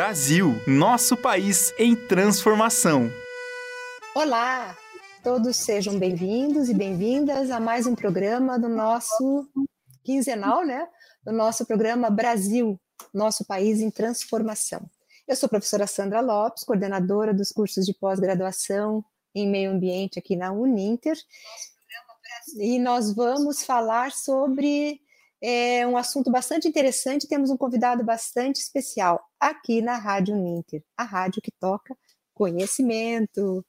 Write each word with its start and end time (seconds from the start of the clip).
Brasil, 0.00 0.54
nosso 0.66 1.14
país 1.14 1.74
em 1.78 1.94
transformação. 1.94 3.10
Olá, 4.14 4.74
todos 5.22 5.58
sejam 5.58 5.98
bem-vindos 5.98 6.70
e 6.70 6.74
bem-vindas 6.74 7.50
a 7.50 7.60
mais 7.60 7.86
um 7.86 7.94
programa 7.94 8.58
do 8.58 8.66
nosso 8.66 9.46
quinzenal, 10.02 10.64
né? 10.64 10.88
Do 11.22 11.32
nosso 11.32 11.66
programa 11.66 12.08
Brasil, 12.08 12.80
nosso 13.12 13.44
país 13.44 13.82
em 13.82 13.90
transformação. 13.90 14.80
Eu 15.28 15.36
sou 15.36 15.48
a 15.48 15.50
professora 15.50 15.86
Sandra 15.86 16.22
Lopes, 16.22 16.64
coordenadora 16.64 17.34
dos 17.34 17.52
cursos 17.52 17.84
de 17.84 17.92
pós-graduação 17.92 19.04
em 19.34 19.50
meio 19.50 19.70
ambiente 19.70 20.18
aqui 20.18 20.34
na 20.34 20.50
Uninter. 20.50 21.18
E 22.56 22.78
nós 22.78 23.14
vamos 23.14 23.62
falar 23.64 24.12
sobre 24.12 24.98
é 25.40 25.86
um 25.86 25.96
assunto 25.96 26.30
bastante 26.30 26.68
interessante. 26.68 27.26
Temos 27.26 27.50
um 27.50 27.56
convidado 27.56 28.04
bastante 28.04 28.56
especial 28.56 29.20
aqui 29.38 29.80
na 29.80 29.96
Rádio 29.96 30.34
Uninter, 30.34 30.82
a 30.96 31.04
rádio 31.04 31.42
que 31.42 31.50
toca 31.50 31.96
conhecimento. 32.34 33.64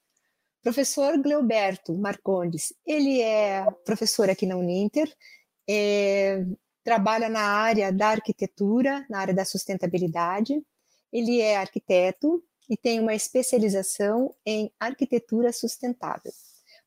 Professor 0.61 1.17
Gleoberto 1.17 1.97
Marcondes, 1.97 2.71
ele 2.85 3.19
é 3.21 3.65
professor 3.83 4.29
aqui 4.29 4.45
na 4.45 4.55
Uninter, 4.55 5.11
é, 5.67 6.45
trabalha 6.83 7.29
na 7.29 7.41
área 7.41 7.91
da 7.91 8.09
arquitetura, 8.09 9.05
na 9.09 9.19
área 9.19 9.33
da 9.33 9.45
sustentabilidade. 9.45 10.61
Ele 11.11 11.41
é 11.41 11.57
arquiteto 11.57 12.43
e 12.69 12.77
tem 12.77 12.99
uma 12.99 13.15
especialização 13.15 14.35
em 14.45 14.71
arquitetura 14.79 15.51
sustentável. 15.51 16.31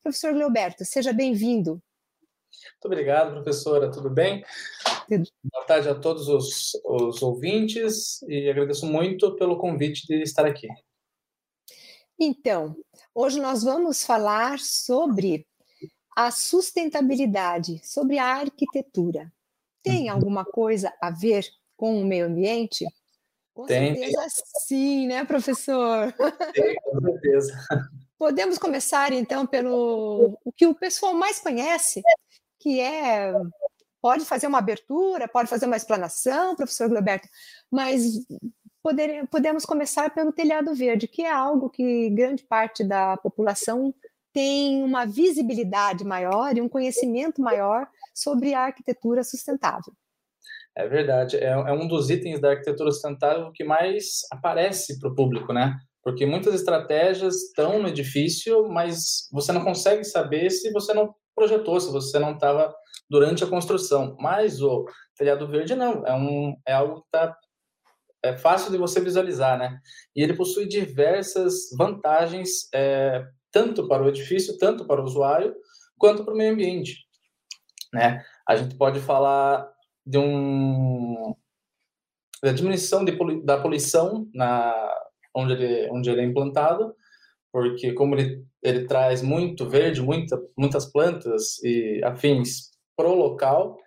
Professor 0.02 0.32
Gleoberto, 0.32 0.84
seja 0.84 1.12
bem-vindo. 1.12 1.82
Muito 2.72 2.84
obrigado, 2.86 3.32
professora. 3.32 3.90
Tudo 3.90 4.10
bem? 4.10 4.44
Boa 5.08 5.64
tarde 5.66 5.88
a 5.88 5.94
todos 5.94 6.28
os, 6.28 6.72
os 6.84 7.22
ouvintes 7.22 8.22
e 8.22 8.48
agradeço 8.48 8.86
muito 8.86 9.34
pelo 9.36 9.58
convite 9.58 10.06
de 10.06 10.22
estar 10.22 10.46
aqui. 10.46 10.68
Então, 12.18 12.76
hoje 13.14 13.40
nós 13.40 13.62
vamos 13.62 14.04
falar 14.04 14.58
sobre 14.58 15.46
a 16.16 16.30
sustentabilidade, 16.30 17.80
sobre 17.84 18.18
a 18.18 18.26
arquitetura. 18.26 19.32
Tem 19.82 20.08
uhum. 20.08 20.14
alguma 20.14 20.44
coisa 20.44 20.92
a 21.00 21.10
ver 21.10 21.44
com 21.76 22.00
o 22.00 22.04
meio 22.04 22.26
ambiente? 22.26 22.86
Com 23.52 23.66
tem, 23.66 23.94
certeza 23.94 24.20
tem. 24.20 24.30
sim, 24.66 25.06
né, 25.06 25.24
professor? 25.24 26.12
Tem, 26.52 26.74
com 26.76 27.00
certeza. 27.00 27.52
Podemos 28.16 28.58
começar 28.58 29.12
então 29.12 29.46
pelo 29.46 30.38
o 30.44 30.52
que 30.52 30.66
o 30.66 30.74
pessoal 30.74 31.14
mais 31.14 31.38
conhece, 31.38 32.02
que 32.64 32.80
é 32.80 33.30
pode 34.00 34.24
fazer 34.24 34.46
uma 34.46 34.58
abertura, 34.58 35.28
pode 35.28 35.48
fazer 35.48 35.66
uma 35.66 35.76
explanação, 35.76 36.56
professor 36.56 36.88
Gilberto, 36.88 37.28
mas 37.70 38.02
poder, 38.82 39.26
podemos 39.28 39.64
começar 39.64 40.14
pelo 40.14 40.32
telhado 40.32 40.74
verde, 40.74 41.08
que 41.08 41.22
é 41.22 41.30
algo 41.30 41.70
que 41.70 42.10
grande 42.10 42.42
parte 42.42 42.82
da 42.82 43.16
população 43.18 43.94
tem 44.32 44.82
uma 44.82 45.06
visibilidade 45.06 46.04
maior 46.04 46.56
e 46.56 46.60
um 46.60 46.68
conhecimento 46.68 47.40
maior 47.40 47.86
sobre 48.14 48.54
a 48.54 48.62
arquitetura 48.62 49.22
sustentável. 49.22 49.92
É 50.74 50.88
verdade, 50.88 51.36
é, 51.36 51.50
é 51.50 51.72
um 51.72 51.86
dos 51.86 52.10
itens 52.10 52.40
da 52.40 52.50
arquitetura 52.50 52.90
sustentável 52.90 53.52
que 53.52 53.62
mais 53.62 54.20
aparece 54.30 54.98
para 54.98 55.10
o 55.10 55.14
público, 55.14 55.52
né? 55.52 55.78
Porque 56.04 56.26
muitas 56.26 56.54
estratégias 56.54 57.44
estão 57.44 57.80
no 57.80 57.88
edifício, 57.88 58.68
mas 58.68 59.26
você 59.32 59.52
não 59.52 59.64
consegue 59.64 60.04
saber 60.04 60.50
se 60.50 60.70
você 60.70 60.92
não 60.92 61.14
projetou, 61.34 61.80
se 61.80 61.90
você 61.90 62.18
não 62.18 62.34
estava 62.34 62.74
durante 63.08 63.42
a 63.42 63.46
construção. 63.46 64.14
Mas 64.20 64.60
o 64.60 64.84
telhado 65.16 65.48
verde 65.48 65.74
não, 65.74 66.06
é, 66.06 66.14
um, 66.14 66.54
é 66.66 66.74
algo 66.74 67.00
que 67.00 67.06
está 67.06 67.36
é 68.22 68.36
fácil 68.38 68.72
de 68.72 68.78
você 68.78 69.00
visualizar, 69.00 69.58
né? 69.58 69.78
E 70.16 70.22
ele 70.22 70.34
possui 70.34 70.66
diversas 70.66 71.68
vantagens, 71.76 72.68
é, 72.74 73.22
tanto 73.52 73.86
para 73.86 74.02
o 74.02 74.08
edifício, 74.08 74.56
tanto 74.56 74.86
para 74.86 75.00
o 75.00 75.04
usuário, 75.04 75.54
quanto 75.98 76.24
para 76.24 76.32
o 76.32 76.36
meio 76.36 76.52
ambiente, 76.52 77.04
né? 77.92 78.24
A 78.48 78.56
gente 78.56 78.76
pode 78.76 78.98
falar 78.98 79.70
de 80.06 80.18
um 80.18 81.34
da 82.42 82.52
diminuição 82.52 83.04
de, 83.04 83.12
da 83.42 83.60
poluição 83.60 84.28
na 84.34 84.72
onde 85.34 85.52
ele 85.54 85.90
onde 85.90 86.10
ele 86.10 86.20
é 86.20 86.24
implantado, 86.24 86.94
porque 87.52 87.92
como 87.92 88.16
ele, 88.16 88.44
ele 88.62 88.86
traz 88.86 89.22
muito 89.22 89.68
verde, 89.68 90.02
muita, 90.02 90.40
muitas 90.58 90.86
plantas 90.86 91.62
e 91.62 92.00
afins 92.04 92.72
pro 92.96 93.14
local, 93.14 93.78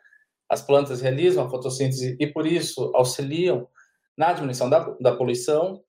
as 0.49 0.61
plantas 0.61 1.01
realizam 1.01 1.45
a 1.45 1.49
fotossíntese 1.49 2.15
e 2.19 2.27
por 2.27 2.45
isso 2.45 2.91
auxiliam 2.95 3.67
na 4.17 4.31
diminuição 4.33 4.69
da, 4.69 4.95
da 5.01 5.15
poluição. 5.15 5.83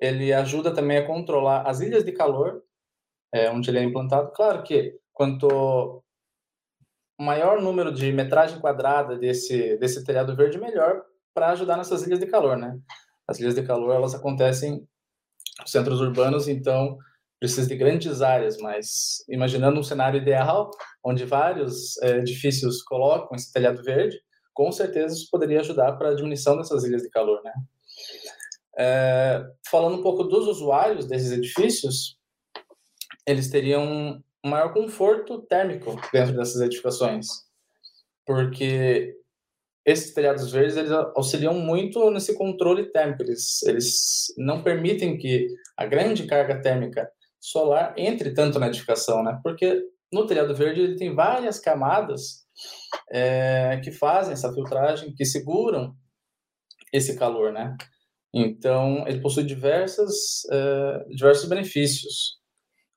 Ele 0.00 0.32
ajuda 0.32 0.74
também 0.74 0.98
a 0.98 1.06
controlar 1.06 1.62
as 1.62 1.80
ilhas 1.80 2.04
de 2.04 2.10
calor, 2.10 2.62
é, 3.32 3.48
onde 3.50 3.70
ele 3.70 3.78
é 3.78 3.84
implantado. 3.84 4.32
Claro 4.32 4.64
que 4.64 4.98
quanto 5.12 6.02
maior 7.20 7.62
número 7.62 7.92
de 7.92 8.10
metragem 8.10 8.58
quadrada 8.58 9.16
desse 9.16 9.76
desse 9.76 10.04
telhado 10.04 10.34
verde, 10.34 10.58
melhor 10.58 11.04
para 11.32 11.50
ajudar 11.50 11.76
nessas 11.76 12.04
ilhas 12.04 12.18
de 12.18 12.26
calor, 12.26 12.56
né? 12.56 12.76
As 13.28 13.38
ilhas 13.38 13.54
de 13.54 13.62
calor 13.62 13.94
elas 13.94 14.14
acontecem 14.14 14.86
centros 15.66 16.00
urbanos, 16.00 16.48
então 16.48 16.96
precisa 17.38 17.66
de 17.66 17.76
grandes 17.76 18.22
áreas, 18.22 18.56
mas 18.58 19.24
imaginando 19.28 19.80
um 19.80 19.82
cenário 19.82 20.20
ideal, 20.20 20.70
onde 21.04 21.24
vários 21.24 22.00
é, 22.02 22.18
edifícios 22.18 22.82
colocam 22.82 23.34
esse 23.34 23.52
telhado 23.52 23.82
verde, 23.82 24.16
com 24.54 24.70
certeza 24.70 25.14
isso 25.14 25.28
poderia 25.30 25.60
ajudar 25.60 25.92
para 25.94 26.10
a 26.10 26.14
diminuição 26.14 26.56
dessas 26.56 26.84
ilhas 26.84 27.02
de 27.02 27.10
calor, 27.10 27.42
né? 27.42 27.52
É, 28.78 29.44
falando 29.68 29.98
um 29.98 30.02
pouco 30.02 30.24
dos 30.24 30.46
usuários 30.46 31.06
desses 31.06 31.32
edifícios, 31.32 32.16
eles 33.26 33.50
teriam 33.50 34.22
um 34.44 34.48
maior 34.48 34.72
conforto 34.72 35.42
térmico 35.42 36.00
dentro 36.12 36.36
dessas 36.36 36.60
edificações, 36.60 37.26
porque 38.24 39.16
esses 39.84 40.14
telhados 40.14 40.50
verdes 40.50 40.76
eles 40.76 40.90
auxiliam 40.90 41.54
muito 41.54 42.10
nesse 42.10 42.36
controle 42.36 42.90
térmico. 42.90 43.22
Eles, 43.22 43.62
eles 43.64 44.26
não 44.38 44.62
permitem 44.62 45.18
que 45.18 45.48
a 45.76 45.84
grande 45.86 46.26
carga 46.26 46.60
térmica 46.60 47.10
solar 47.40 47.94
entre 47.96 48.32
tanto 48.32 48.58
na 48.58 48.68
edificação, 48.68 49.22
né? 49.22 49.38
Porque 49.42 49.82
no 50.12 50.26
telhado 50.26 50.54
verde 50.54 50.80
ele 50.80 50.96
tem 50.96 51.14
várias 51.14 51.58
camadas 51.58 52.42
é, 53.10 53.80
que 53.82 53.90
fazem 53.90 54.32
essa 54.32 54.52
filtragem, 54.52 55.14
que 55.14 55.24
seguram 55.24 55.94
esse 56.92 57.16
calor, 57.16 57.52
né? 57.52 57.76
Então 58.32 59.06
ele 59.08 59.20
possui 59.20 59.42
diversas, 59.42 60.44
é, 60.50 61.04
diversos 61.10 61.48
benefícios. 61.48 62.41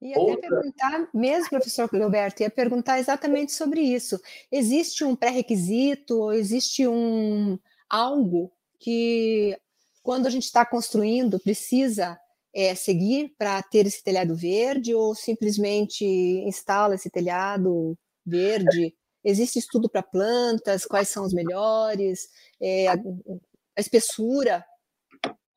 Até 0.02 0.20
Outra... 0.20 0.50
perguntar, 0.50 1.10
mesmo, 1.14 1.50
professor 1.50 1.90
Gilberto, 1.92 2.44
ia 2.44 2.50
perguntar 2.50 3.00
exatamente 3.00 3.54
sobre 3.54 3.82
isso. 3.82 4.20
Existe 4.52 5.04
um 5.04 5.16
pré-requisito, 5.16 6.32
existe 6.32 6.88
um 6.88 7.58
algo 7.90 8.52
que, 8.80 9.58
quando 10.04 10.28
a 10.28 10.30
gente 10.30 10.44
está 10.44 10.66
construindo, 10.66 11.40
precisa 11.40 12.20
é, 12.54 12.74
seguir 12.74 13.34
para 13.38 13.62
ter 13.64 13.86
esse 13.86 14.02
telhado 14.02 14.36
verde 14.36 14.94
ou 14.94 15.14
simplesmente 15.14 16.06
instala 16.06 16.96
esse 16.96 17.10
telhado 17.10 17.98
verde? 18.26 18.96
Existe 19.24 19.60
estudo 19.60 19.90
para 19.90 20.04
plantas? 20.04 20.86
Quais 20.86 21.10
são 21.10 21.26
os 21.26 21.34
melhores? 21.34 22.30
É, 22.62 22.88
a, 22.88 22.94
a, 22.94 23.82
espessura? 23.82 24.64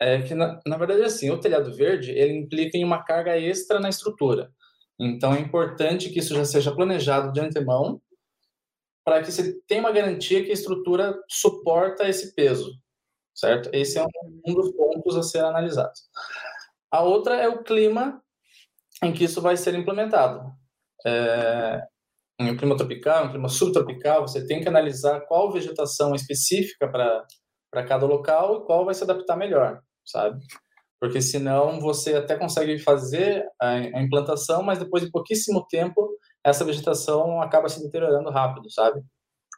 É 0.00 0.22
que, 0.22 0.34
na, 0.34 0.60
na 0.66 0.76
verdade, 0.76 1.02
assim, 1.02 1.30
o 1.30 1.40
telhado 1.40 1.74
verde 1.74 2.12
ele 2.12 2.32
implica 2.32 2.76
em 2.76 2.84
uma 2.84 3.02
carga 3.02 3.36
extra 3.36 3.80
na 3.80 3.88
estrutura. 3.88 4.52
Então, 4.98 5.34
é 5.34 5.40
importante 5.40 6.10
que 6.10 6.18
isso 6.18 6.34
já 6.34 6.44
seja 6.44 6.74
planejado 6.74 7.32
de 7.32 7.40
antemão 7.40 8.00
para 9.04 9.22
que 9.22 9.32
você 9.32 9.58
tenha 9.66 9.80
uma 9.80 9.90
garantia 9.90 10.44
que 10.44 10.50
a 10.50 10.54
estrutura 10.54 11.18
suporta 11.28 12.06
esse 12.06 12.34
peso, 12.34 12.72
certo? 13.34 13.70
Esse 13.72 13.98
é 13.98 14.04
um, 14.04 14.54
dos 14.54 14.70
pontos 14.72 15.16
a 15.16 15.22
ser 15.22 15.38
analisados. 15.38 16.02
A 16.90 17.02
outra 17.02 17.36
é 17.36 17.48
o 17.48 17.62
clima 17.62 18.22
em 19.02 19.12
que 19.12 19.24
isso 19.24 19.40
vai 19.40 19.56
ser 19.56 19.74
implementado. 19.74 20.52
É, 21.06 21.80
em 22.38 22.50
um 22.50 22.56
clima 22.56 22.76
tropical, 22.76 23.24
um 23.24 23.30
clima 23.30 23.48
subtropical, 23.48 24.28
você 24.28 24.46
tem 24.46 24.60
que 24.60 24.68
analisar 24.68 25.20
qual 25.22 25.50
vegetação 25.50 26.14
específica 26.14 26.86
para 26.86 27.86
cada 27.86 28.04
local 28.04 28.56
e 28.56 28.66
qual 28.66 28.84
vai 28.84 28.94
se 28.94 29.04
adaptar 29.04 29.36
melhor, 29.36 29.82
sabe? 30.10 30.40
Porque 31.00 31.22
senão 31.22 31.80
você 31.80 32.14
até 32.14 32.36
consegue 32.36 32.78
fazer 32.78 33.44
a, 33.60 33.78
implantação, 34.00 34.62
mas 34.62 34.78
depois 34.78 35.04
de 35.04 35.10
pouquíssimo 35.10 35.66
tempo 35.68 36.08
essa 36.44 36.64
vegetação 36.64 37.40
acaba 37.40 37.68
se 37.68 37.82
deteriorando 37.82 38.30
rápido, 38.30 38.70
sabe? 38.70 39.00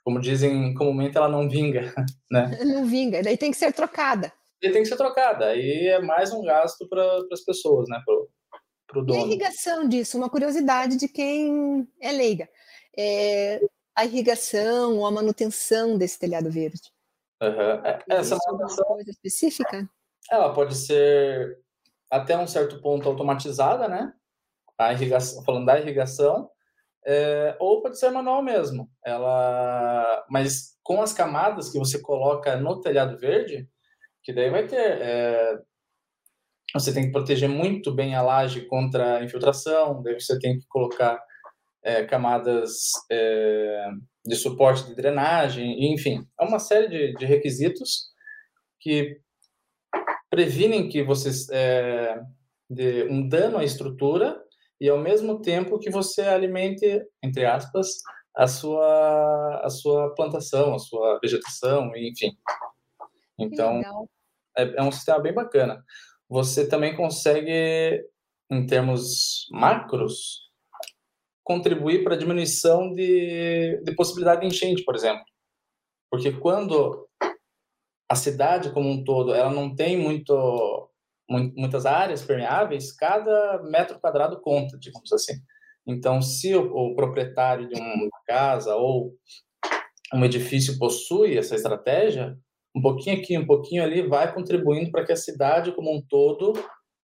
Como 0.05 0.21
dizem 0.21 0.75
comumente, 0.75 1.17
ela 1.17 1.29
não 1.29 1.49
vinga, 1.49 1.93
né? 2.31 2.59
Não 2.65 2.85
vinga, 2.87 3.23
daí 3.23 3.37
tem 3.37 3.51
que 3.51 3.57
ser 3.57 3.73
trocada 3.73 4.33
ele 4.63 4.73
tem 4.73 4.83
que 4.83 4.89
ser 4.89 4.97
trocada. 4.97 5.47
Aí 5.47 5.89
é 5.89 6.01
mais 6.01 6.33
um 6.33 6.43
gasto 6.43 6.87
para 6.89 7.03
as 7.33 7.41
pessoas, 7.41 7.89
né? 7.89 8.01
Para 8.87 9.01
o 9.01 9.05
dono. 9.05 9.19
E 9.19 9.23
a 9.23 9.27
irrigação 9.27 9.89
disso, 9.89 10.19
uma 10.19 10.29
curiosidade 10.29 10.97
de 10.97 11.09
quem 11.09 11.89
é 12.01 12.13
leiga. 12.13 12.49
É 12.97 13.61
a 13.95 14.05
irrigação 14.05 14.99
ou 14.99 15.07
a 15.07 15.11
manutenção 15.11 15.97
desse 15.97 16.19
telhado 16.19 16.51
verde. 16.51 16.81
Uhum. 17.43 17.85
É, 17.85 17.99
essa 18.09 18.37
manutenção... 18.47 18.85
coisa 18.85 19.11
específica? 19.11 19.89
Ela 20.31 20.53
pode 20.53 20.75
ser 20.75 21.59
até 22.11 22.37
um 22.37 22.47
certo 22.47 22.81
ponto 22.81 23.09
automatizada, 23.09 23.89
né? 23.89 24.13
A 24.79 24.93
irrigação, 24.93 25.45
falando 25.45 25.67
da 25.67 25.79
irrigação, 25.79 26.51
é, 27.07 27.57
ou 27.59 27.83
pode 27.83 27.99
ser 27.99 28.11
manual 28.11 28.43
mesmo. 28.43 28.91
Ela, 29.05 30.25
mas 30.31 30.77
com 30.83 31.03
as 31.03 31.13
camadas 31.13 31.71
que 31.71 31.79
você 31.79 32.01
coloca 32.01 32.57
no 32.57 32.81
telhado 32.81 33.19
verde, 33.19 33.69
que 34.23 34.33
daí 34.33 34.51
vai 34.51 34.67
ter, 34.67 34.77
é, 34.77 35.59
você 36.75 36.93
tem 36.93 37.05
que 37.05 37.13
proteger 37.13 37.49
muito 37.49 37.93
bem 37.93 38.15
a 38.15 38.23
laje 38.23 38.63
contra 38.67 39.17
a 39.17 39.25
infiltração, 39.25 40.03
daí 40.03 40.19
você 40.19 40.39
tem 40.39 40.59
que 40.59 40.67
colocar 40.69 41.21
é, 41.83 42.05
camadas 42.05 42.91
é, 43.11 43.89
de 44.25 44.37
suporte 44.37 44.87
de 44.87 44.95
drenagem, 44.95 45.93
enfim, 45.93 46.27
é 46.39 46.45
uma 46.45 46.59
série 46.59 46.89
de, 46.89 47.15
de 47.15 47.25
requisitos 47.25 48.11
que 48.79 49.19
previnem 50.31 50.89
que 50.89 51.03
vocês 51.03 51.49
é, 51.51 52.19
de 52.69 53.05
um 53.11 53.29
dano 53.29 53.59
à 53.59 53.65
estrutura 53.65 54.41
e 54.81 54.89
ao 54.89 54.97
mesmo 54.97 55.43
tempo 55.43 55.79
que 55.79 55.91
você 55.91 56.23
alimente, 56.23 57.05
entre 57.23 57.45
aspas, 57.45 57.89
a 58.35 58.47
sua 58.47 59.61
a 59.63 59.69
sua 59.69 60.15
plantação, 60.15 60.75
a 60.75 60.79
sua 60.79 61.19
vegetação, 61.21 61.91
enfim. 61.97 62.31
Então 63.37 63.83
é, 64.57 64.63
é 64.77 64.83
um 64.83 64.93
sistema 64.93 65.19
bem 65.19 65.35
bacana. 65.35 65.85
Você 66.29 66.69
também 66.69 66.97
consegue, 66.97 68.01
em 68.49 68.65
termos 68.65 69.49
macros, 69.51 70.49
contribuir 71.43 72.05
para 72.05 72.15
a 72.15 72.19
diminuição 72.19 72.95
de, 72.95 73.83
de 73.83 73.95
possibilidade 73.97 74.43
de 74.43 74.47
enchente, 74.47 74.85
por 74.85 74.95
exemplo. 74.95 75.25
Porque 76.09 76.31
quando 76.33 77.09
a 78.11 78.17
cidade 78.17 78.73
como 78.73 78.91
um 78.91 79.05
todo 79.05 79.33
ela 79.33 79.53
não 79.53 79.73
tem 79.73 79.97
muito, 79.97 80.91
muitas 81.29 81.87
áreas 81.87 82.21
permeáveis, 82.23 82.91
cada 82.91 83.63
metro 83.63 84.01
quadrado 84.01 84.41
conta, 84.41 84.77
digamos 84.77 85.13
assim. 85.13 85.35
Então, 85.87 86.21
se 86.21 86.55
o, 86.57 86.75
o 86.75 86.97
proprietário 86.97 87.69
de 87.69 87.81
uma 87.81 88.11
casa 88.27 88.75
ou 88.75 89.15
um 90.13 90.25
edifício 90.25 90.77
possui 90.77 91.39
essa 91.39 91.55
estratégia, 91.55 92.37
um 92.75 92.83
pouquinho 92.83 93.17
aqui, 93.17 93.39
um 93.39 93.47
pouquinho 93.47 93.85
ali, 93.85 94.03
vai 94.03 94.35
contribuindo 94.35 94.91
para 94.91 95.07
que 95.07 95.13
a 95.13 95.17
cidade 95.17 95.71
como 95.71 95.95
um 95.95 96.03
todo 96.03 96.53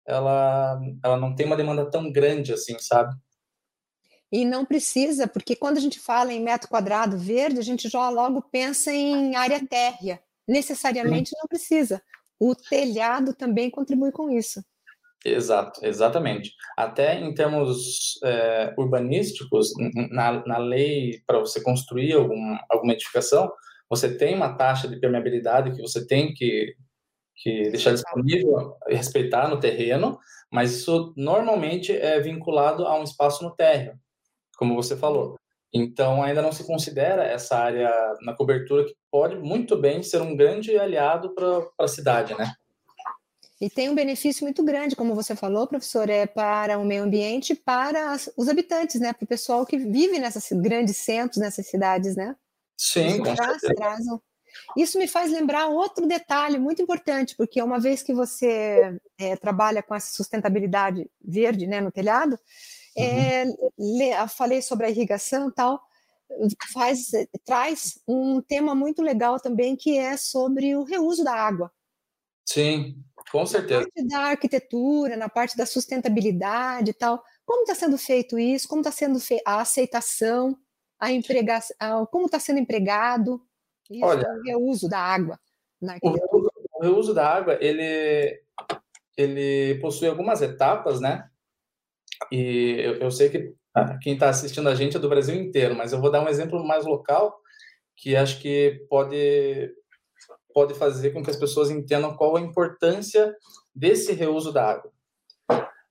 ela, 0.05 0.81
ela 1.05 1.17
não 1.17 1.37
tenha 1.37 1.49
uma 1.49 1.57
demanda 1.57 1.89
tão 1.89 2.11
grande 2.11 2.53
assim, 2.53 2.77
sabe? 2.81 3.15
E 4.31 4.45
não 4.45 4.65
precisa, 4.65 5.29
porque 5.29 5.55
quando 5.55 5.77
a 5.77 5.81
gente 5.81 6.01
fala 6.01 6.33
em 6.33 6.43
metro 6.43 6.69
quadrado 6.69 7.17
verde, 7.17 7.61
a 7.61 7.63
gente 7.63 7.89
já 7.89 8.09
logo 8.11 8.43
pensa 8.43 8.93
em 8.93 9.37
área 9.37 9.65
térrea. 9.65 10.21
Necessariamente 10.47 11.33
não 11.39 11.47
precisa. 11.49 12.03
O 12.39 12.55
telhado 12.55 13.35
também 13.35 13.71
contribui 13.71 14.13
com 14.13 14.31
isso. 14.31 14.63
Exato, 15.25 15.81
exatamente. 15.85 16.53
Até 16.77 17.19
em 17.19 17.35
termos 17.35 18.19
é, 18.23 18.75
urbanísticos, 18.79 19.73
na, 20.11 20.47
na 20.47 20.59
lei 20.59 21.21
para 21.27 21.41
você 21.41 21.61
construir 21.61 22.13
algum, 22.13 22.57
alguma 22.71 22.93
edificação, 22.93 23.51
você 23.89 24.17
tem 24.17 24.35
uma 24.35 24.55
taxa 24.55 24.87
de 24.87 25.01
permeabilidade 25.01 25.75
que 25.75 25.83
você 25.83 26.07
tem 26.07 26.33
que, 26.33 26.77
que 27.35 27.71
deixar 27.71 27.93
disponível 27.93 28.77
e 28.89 28.95
respeitar 28.95 29.49
no 29.49 29.59
terreno, 29.59 30.19
mas 30.53 30.75
isso 30.75 31.13
normalmente 31.17 31.93
é 31.93 32.21
vinculado 32.21 32.87
a 32.87 32.99
um 32.99 33.03
espaço 33.03 33.43
no 33.43 33.55
térreo 33.55 33.99
como 34.57 34.75
você 34.75 34.97
falou. 34.97 35.39
Então, 35.77 36.23
ainda 36.23 36.41
não 36.41 36.53
se 36.53 36.65
considera 36.65 37.25
essa 37.25 37.57
área 37.57 37.91
na 38.23 38.35
cobertura 38.35 38.85
que 38.85 38.95
pode 39.11 39.37
muito 39.37 39.77
bem 39.77 40.03
ser 40.03 40.23
um 40.23 40.35
grande 40.35 40.77
aliado 40.79 41.35
para 41.35 41.63
a 41.79 41.89
cidade, 41.89 42.35
né? 42.35 42.53
E 43.61 43.71
tem 43.71 43.89
um 43.89 43.95
benefício 43.95 44.45
muito 44.45 44.63
grande, 44.63 44.97
como 44.97 45.15
você 45.15 45.35
falou, 45.35 45.67
professor, 45.67 46.11
é 46.11 46.27
para 46.27 46.79
o 46.79 46.85
meio 46.85 47.03
ambiente, 47.03 47.55
para 47.55 48.17
os 48.37 48.49
habitantes, 48.49 49.01
né? 49.01 49.13
Para 49.13 49.25
o 49.25 49.29
pessoal 49.29 49.65
que 49.65 49.79
vive 49.79 50.19
nessas 50.19 50.49
grandes 50.53 50.97
centros, 50.99 51.39
nessas 51.39 51.67
cidades, 51.67 52.17
né? 52.17 52.37
Sim, 52.77 53.19
com 53.19 53.35
traz, 53.35 53.63
traz 53.63 54.05
Isso 54.77 54.99
me 54.99 55.09
faz 55.09 55.31
lembrar 55.31 55.69
outro 55.69 56.07
detalhe 56.07 56.59
muito 56.59 56.83
importante, 56.83 57.35
porque 57.35 57.63
uma 57.63 57.81
vez 57.81 58.03
que 58.03 58.13
você 58.13 58.99
é, 59.19 59.37
trabalha 59.37 59.83
com 59.83 59.95
essa 59.95 60.15
sustentabilidade 60.15 61.11
verde 61.25 61.67
né, 61.67 61.81
no 61.81 61.91
telhado, 61.91 62.39
é, 62.97 63.45
uhum. 63.79 64.29
falei 64.29 64.63
sobre 64.63 64.87
a 64.87 64.91
irrigação 64.91 65.49
e 65.49 65.53
tal, 65.53 65.81
faz, 66.73 67.11
traz 67.45 68.01
um 68.07 68.41
tema 68.41 68.75
muito 68.75 69.03
legal 69.03 69.39
também 69.39 69.77
que 69.77 69.99
é 69.99 70.17
sobre 70.17 70.75
o 70.75 70.83
reuso 70.83 71.23
da 71.23 71.35
água. 71.35 71.71
Sim, 72.45 73.03
com 73.31 73.45
certeza. 73.45 73.81
Na 73.81 73.87
parte 73.87 74.09
da 74.09 74.19
arquitetura, 74.19 75.17
na 75.17 75.29
parte 75.29 75.57
da 75.57 75.67
sustentabilidade 75.67 76.91
e 76.91 76.95
tal, 76.95 77.23
como 77.45 77.63
está 77.63 77.75
sendo 77.75 77.99
feito 77.99 78.39
isso? 78.39 78.69
Como 78.69 78.81
está 78.81 78.93
sendo 78.93 79.19
fe 79.21 79.41
a 79.45 79.61
aceitação, 79.61 80.57
a 80.99 81.13
empregação, 81.13 82.07
como 82.11 82.27
está 82.27 82.39
sendo 82.39 82.59
empregado 82.59 83.41
isso, 83.91 84.05
Olha, 84.05 84.29
o 84.29 84.43
reuso 84.43 84.89
da 84.89 84.99
água 84.99 85.39
na? 85.81 85.99
O, 86.03 86.49
o 86.75 86.83
reuso 86.83 87.15
da 87.15 87.29
água, 87.29 87.59
ele, 87.61 88.43
ele 89.17 89.79
possui 89.81 90.09
algumas 90.09 90.43
etapas, 90.43 91.01
né? 91.01 91.29
E 92.31 92.77
eu, 92.79 92.95
eu 92.97 93.11
sei 93.11 93.29
que 93.29 93.55
ah, 93.75 93.99
quem 94.01 94.15
está 94.15 94.29
assistindo 94.29 94.69
a 94.69 94.75
gente 94.75 94.97
é 94.97 95.01
do 95.01 95.09
Brasil 95.09 95.35
inteiro, 95.35 95.75
mas 95.75 95.93
eu 95.93 96.01
vou 96.01 96.11
dar 96.11 96.23
um 96.23 96.29
exemplo 96.29 96.65
mais 96.67 96.85
local 96.85 97.39
que 97.97 98.15
acho 98.15 98.41
que 98.41 98.85
pode 98.89 99.73
pode 100.53 100.75
fazer 100.75 101.11
com 101.11 101.23
que 101.23 101.31
as 101.31 101.37
pessoas 101.37 101.71
entendam 101.71 102.17
qual 102.17 102.37
a 102.37 102.41
importância 102.41 103.35
desse 103.75 104.13
reuso 104.13 104.53
da 104.53 104.71
água. 104.71 104.91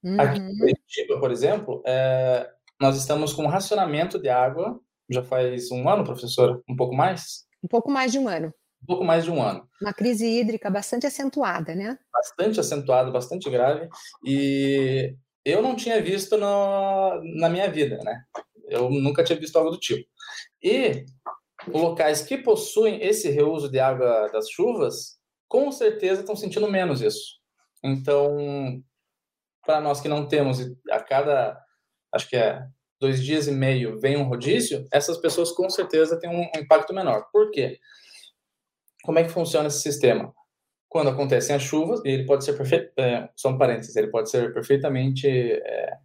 Uhum. 0.03 0.19
Aqui 0.19 0.39
em 0.39 0.57
Curitiba, 0.57 1.19
por 1.19 1.31
exemplo, 1.31 1.83
é, 1.85 2.49
nós 2.81 2.97
estamos 2.97 3.31
com 3.31 3.45
racionamento 3.45 4.19
de 4.19 4.29
água 4.29 4.79
já 5.09 5.23
faz 5.23 5.71
um 5.71 5.87
ano, 5.87 6.03
professora? 6.03 6.59
Um 6.67 6.75
pouco 6.75 6.95
mais? 6.95 7.45
Um 7.63 7.67
pouco 7.67 7.91
mais 7.91 8.11
de 8.11 8.19
um 8.19 8.27
ano. 8.27 8.53
Um 8.81 8.85
pouco 8.85 9.03
mais 9.03 9.23
de 9.23 9.31
um 9.31 9.41
ano. 9.41 9.67
Uma 9.81 9.93
crise 9.93 10.25
hídrica 10.25 10.69
bastante 10.69 11.05
acentuada, 11.05 11.75
né? 11.75 11.97
Bastante 12.11 12.59
acentuada, 12.59 13.11
bastante 13.11 13.49
grave. 13.49 13.87
E 14.25 15.15
eu 15.45 15.61
não 15.61 15.75
tinha 15.75 16.01
visto 16.01 16.35
no, 16.35 17.21
na 17.37 17.47
minha 17.47 17.69
vida, 17.69 17.99
né? 18.03 18.23
Eu 18.67 18.89
nunca 18.89 19.23
tinha 19.23 19.39
visto 19.39 19.55
algo 19.57 19.69
do 19.69 19.79
tipo. 19.79 20.09
E 20.61 21.05
locais 21.67 22.23
que 22.23 22.37
possuem 22.37 23.01
esse 23.03 23.29
reuso 23.29 23.69
de 23.69 23.79
água 23.79 24.27
das 24.29 24.49
chuvas, 24.49 25.19
com 25.47 25.71
certeza 25.71 26.21
estão 26.21 26.35
sentindo 26.35 26.69
menos 26.69 27.01
isso. 27.01 27.39
Então, 27.83 28.83
para 29.63 29.79
nós 29.79 30.01
que 30.01 30.07
não 30.07 30.27
temos 30.27 30.59
a 30.89 30.99
cada, 30.99 31.59
acho 32.11 32.27
que 32.27 32.35
é 32.35 32.65
dois 32.99 33.23
dias 33.23 33.47
e 33.47 33.51
meio, 33.51 33.99
vem 33.99 34.17
um 34.17 34.27
rodízio, 34.27 34.87
essas 34.91 35.17
pessoas 35.17 35.51
com 35.51 35.69
certeza 35.69 36.19
têm 36.19 36.29
um 36.29 36.59
impacto 36.59 36.93
menor. 36.93 37.27
Por 37.31 37.51
quê? 37.51 37.79
Como 39.03 39.19
é 39.19 39.23
que 39.23 39.29
funciona 39.29 39.67
esse 39.67 39.81
sistema? 39.81 40.33
Quando 40.95 41.09
acontecem 41.09 41.53
as 41.53 41.61
chuvas, 41.61 41.99
ele 42.05 42.25
pode 42.25 42.45
ser 42.45 42.53
perfeito, 42.53 42.89
é, 42.97 43.29
só 43.35 43.49
um 43.49 43.57
parênteses, 43.57 43.97
ele 43.97 44.07
pode 44.07 44.29
ser 44.29 44.53
perfeitamente 44.53 45.27
é, 45.27 45.97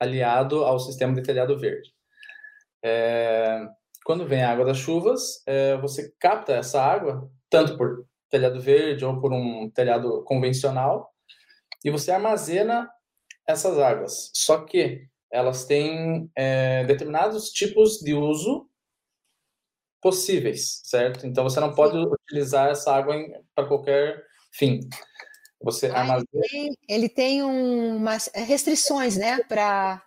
aliado 0.00 0.64
ao 0.64 0.80
sistema 0.80 1.12
de 1.12 1.22
telhado 1.22 1.58
verde. 1.58 1.92
É, 2.82 3.62
quando 4.06 4.26
vem 4.26 4.42
a 4.42 4.50
água 4.50 4.64
das 4.64 4.78
chuvas, 4.78 5.42
é, 5.46 5.76
você 5.76 6.14
capta 6.18 6.54
essa 6.54 6.82
água, 6.82 7.30
tanto 7.50 7.76
por 7.76 8.06
telhado 8.30 8.58
verde 8.58 9.04
ou 9.04 9.20
por 9.20 9.34
um 9.34 9.68
telhado 9.68 10.24
convencional, 10.24 11.12
e 11.84 11.90
você 11.90 12.10
armazena 12.10 12.88
essas 13.46 13.78
águas. 13.78 14.30
Só 14.32 14.64
que 14.64 15.08
elas 15.30 15.66
têm 15.66 16.30
é, 16.34 16.84
determinados 16.84 17.50
tipos 17.50 17.98
de 17.98 18.14
uso 18.14 18.66
possíveis, 20.02 20.82
certo? 20.84 21.26
Então 21.26 21.44
você 21.44 21.60
não 21.60 21.72
pode 21.72 21.96
utilizar 21.96 22.70
essa 22.70 22.92
água 22.92 23.14
para 23.54 23.68
qualquer 23.68 24.22
fim. 24.50 24.80
Você 25.62 25.86
ah, 25.86 26.00
armazena... 26.00 26.26
ele, 26.34 26.48
tem, 26.48 26.76
ele 26.88 27.08
tem 27.08 27.42
umas 27.42 28.28
restrições, 28.34 29.16
né, 29.16 29.38
pra, 29.44 30.02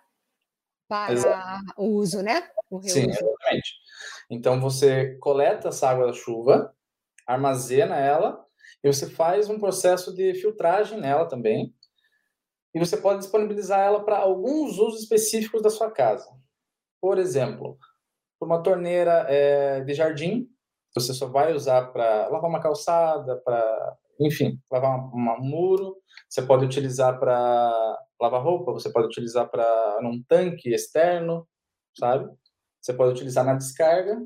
para 0.86 1.14
Exato. 1.14 1.64
o 1.78 1.86
uso, 1.86 2.22
né? 2.22 2.46
O 2.70 2.82
Sim, 2.82 3.08
exatamente. 3.08 3.74
Então 4.28 4.60
você 4.60 5.16
coleta 5.16 5.68
essa 5.68 5.88
água 5.88 6.08
da 6.08 6.12
chuva, 6.12 6.74
armazena 7.26 7.96
ela 7.96 8.44
e 8.84 8.92
você 8.92 9.08
faz 9.08 9.48
um 9.48 9.58
processo 9.58 10.14
de 10.14 10.34
filtragem 10.34 11.00
nela 11.00 11.26
também. 11.26 11.74
E 12.74 12.78
você 12.78 12.98
pode 12.98 13.20
disponibilizar 13.20 13.80
ela 13.80 14.04
para 14.04 14.18
alguns 14.18 14.78
usos 14.78 15.00
específicos 15.00 15.62
da 15.62 15.70
sua 15.70 15.90
casa. 15.90 16.28
Por 17.00 17.18
exemplo, 17.18 17.78
por 18.38 18.46
uma 18.46 18.62
torneira 18.62 19.26
é, 19.28 19.80
de 19.80 19.94
jardim, 19.94 20.48
você 20.94 21.12
só 21.12 21.26
vai 21.26 21.52
usar 21.52 21.92
para 21.92 22.28
lavar 22.28 22.48
uma 22.48 22.60
calçada, 22.60 23.36
para, 23.44 23.96
enfim, 24.20 24.58
lavar 24.70 24.98
um 24.98 25.42
muro. 25.42 25.96
Você 26.28 26.42
pode 26.42 26.64
utilizar 26.64 27.18
para 27.18 27.98
lavar 28.20 28.42
roupa, 28.42 28.72
você 28.72 28.90
pode 28.90 29.06
utilizar 29.06 29.48
para 29.50 29.98
num 30.02 30.22
tanque 30.26 30.72
externo, 30.72 31.46
sabe? 31.98 32.28
Você 32.80 32.94
pode 32.94 33.12
utilizar 33.12 33.44
na 33.44 33.54
descarga, 33.54 34.18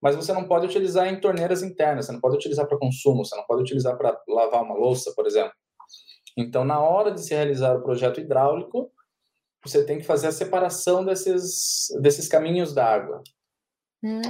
mas 0.00 0.14
você 0.14 0.32
não 0.32 0.46
pode 0.46 0.66
utilizar 0.66 1.08
em 1.08 1.20
torneiras 1.20 1.62
internas, 1.62 2.06
você 2.06 2.12
não 2.12 2.20
pode 2.20 2.36
utilizar 2.36 2.66
para 2.68 2.78
consumo, 2.78 3.24
você 3.24 3.34
não 3.34 3.44
pode 3.44 3.62
utilizar 3.62 3.96
para 3.96 4.16
lavar 4.28 4.62
uma 4.62 4.74
louça, 4.74 5.12
por 5.16 5.26
exemplo. 5.26 5.52
Então, 6.36 6.64
na 6.64 6.78
hora 6.78 7.10
de 7.10 7.22
se 7.22 7.34
realizar 7.34 7.74
o 7.74 7.82
projeto 7.82 8.20
hidráulico, 8.20 8.92
você 9.64 9.84
tem 9.84 9.98
que 9.98 10.04
fazer 10.04 10.28
a 10.28 10.32
separação 10.32 11.04
desses, 11.04 11.88
desses 12.00 12.28
caminhos 12.28 12.72
d'água. 12.74 13.22
Hum, 14.02 14.20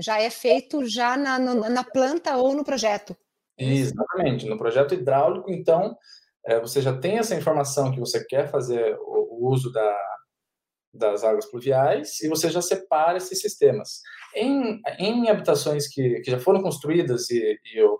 já 0.00 0.20
é 0.20 0.30
feito 0.30 0.86
já 0.86 1.16
na, 1.16 1.38
na 1.38 1.84
planta 1.84 2.36
ou 2.36 2.54
no 2.54 2.64
projeto. 2.64 3.16
Exatamente. 3.58 4.46
No 4.46 4.58
projeto 4.58 4.94
hidráulico, 4.94 5.50
então, 5.50 5.96
é, 6.46 6.60
você 6.60 6.80
já 6.80 6.96
tem 6.96 7.18
essa 7.18 7.34
informação 7.34 7.92
que 7.92 8.00
você 8.00 8.24
quer 8.24 8.50
fazer 8.50 8.96
o, 9.00 9.48
uso 9.48 9.72
da, 9.72 9.98
das 10.94 11.24
águas 11.24 11.46
pluviais 11.46 12.20
e 12.20 12.28
você 12.28 12.48
já 12.48 12.62
separa 12.62 13.18
esses 13.18 13.40
sistemas. 13.40 14.00
Em, 14.34 14.80
em 14.98 15.28
habitações 15.28 15.88
que, 15.88 16.20
que 16.20 16.30
já 16.30 16.38
foram 16.38 16.62
construídas 16.62 17.28
e, 17.30 17.58
e, 17.74 17.82
o, 17.82 17.98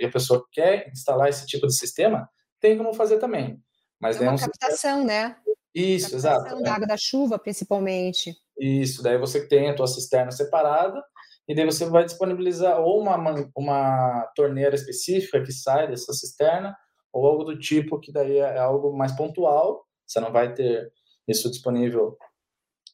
e 0.00 0.06
a 0.06 0.10
pessoa 0.10 0.46
quer 0.52 0.88
instalar 0.90 1.28
esse 1.28 1.46
tipo 1.46 1.66
de 1.66 1.76
sistema, 1.76 2.28
tem 2.60 2.78
como 2.78 2.94
fazer 2.94 3.18
também. 3.18 3.60
Mas 4.00 4.20
é 4.20 4.28
uma 4.28 4.38
captação, 4.38 5.00
sistema... 5.00 5.04
né? 5.04 5.36
Isso, 5.74 6.12
captação 6.12 6.42
exato. 6.42 6.62
da 6.62 6.74
água 6.74 6.86
da 6.86 6.96
chuva, 6.96 7.38
principalmente. 7.38 8.34
Isso, 8.58 9.02
daí 9.02 9.18
você 9.18 9.46
tem 9.46 9.68
a 9.68 9.74
tua 9.74 9.86
cisterna 9.86 10.30
separada 10.30 11.02
e 11.48 11.54
daí 11.54 11.64
você 11.64 11.84
vai 11.86 12.04
disponibilizar 12.04 12.80
ou 12.80 13.00
uma, 13.00 13.16
uma 13.56 14.32
torneira 14.34 14.74
específica 14.74 15.42
que 15.42 15.52
sai 15.52 15.88
dessa 15.88 16.12
cisterna 16.12 16.76
ou 17.12 17.26
algo 17.26 17.44
do 17.44 17.58
tipo 17.58 18.00
que 18.00 18.12
daí 18.12 18.38
é 18.38 18.58
algo 18.58 18.96
mais 18.96 19.12
pontual, 19.12 19.84
você 20.06 20.20
não 20.20 20.32
vai 20.32 20.52
ter 20.52 20.90
isso 21.28 21.50
disponível 21.50 22.16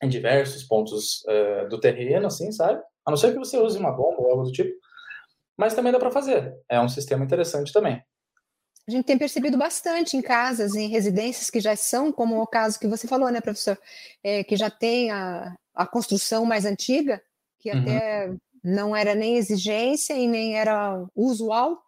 em 0.03 0.09
diversos 0.09 0.65
pontos 0.65 1.25
uh, 1.27 1.69
do 1.69 1.79
terreno, 1.79 2.27
assim, 2.27 2.51
sabe? 2.51 2.83
A 3.07 3.11
não 3.11 3.17
ser 3.17 3.33
que 3.33 3.39
você 3.39 3.59
use 3.59 3.79
uma 3.79 3.93
bomba 3.93 4.21
ou 4.21 4.31
algo 4.31 4.45
do 4.45 4.53
tipo. 4.53 4.73
Mas 5.57 5.75
também 5.75 5.93
dá 5.93 5.99
para 5.99 6.11
fazer. 6.11 6.55
É 6.69 6.81
um 6.81 6.89
sistema 6.89 7.25
interessante 7.25 7.73
também. 7.73 8.03
A 8.87 8.91
gente 8.91 9.05
tem 9.05 9.17
percebido 9.17 9.57
bastante 9.57 10.17
em 10.17 10.23
casas, 10.23 10.75
em 10.75 10.89
residências 10.89 11.49
que 11.51 11.61
já 11.61 11.77
são, 11.77 12.11
como 12.11 12.41
o 12.41 12.47
caso 12.47 12.79
que 12.79 12.89
você 12.89 13.07
falou, 13.07 13.31
né, 13.31 13.41
professor? 13.41 13.79
É, 14.23 14.43
que 14.43 14.57
já 14.57 14.69
tem 14.71 15.11
a, 15.11 15.57
a 15.75 15.87
construção 15.87 16.45
mais 16.45 16.65
antiga, 16.65 17.23
que 17.61 17.71
uhum. 17.71 17.81
até 17.81 18.35
não 18.63 18.95
era 18.95 19.15
nem 19.15 19.37
exigência 19.37 20.15
e 20.15 20.27
nem 20.27 20.59
era 20.59 21.05
usual 21.15 21.81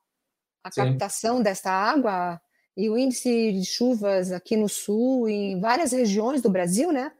a 0.62 0.70
Sim. 0.70 0.82
captação 0.82 1.42
desta 1.42 1.70
água. 1.70 2.40
E 2.76 2.88
o 2.88 2.96
índice 2.96 3.52
de 3.52 3.64
chuvas 3.64 4.30
aqui 4.30 4.56
no 4.56 4.68
sul, 4.68 5.28
em 5.28 5.60
várias 5.60 5.92
regiões 5.92 6.42
do 6.42 6.50
Brasil, 6.50 6.92
né? 6.92 7.10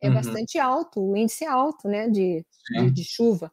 É 0.00 0.08
uhum. 0.08 0.14
bastante 0.14 0.58
alto, 0.58 1.00
o 1.00 1.16
índice 1.16 1.44
é 1.44 1.48
alto, 1.48 1.88
né? 1.88 2.08
De, 2.08 2.44
de, 2.70 2.90
de 2.90 3.04
chuva 3.04 3.50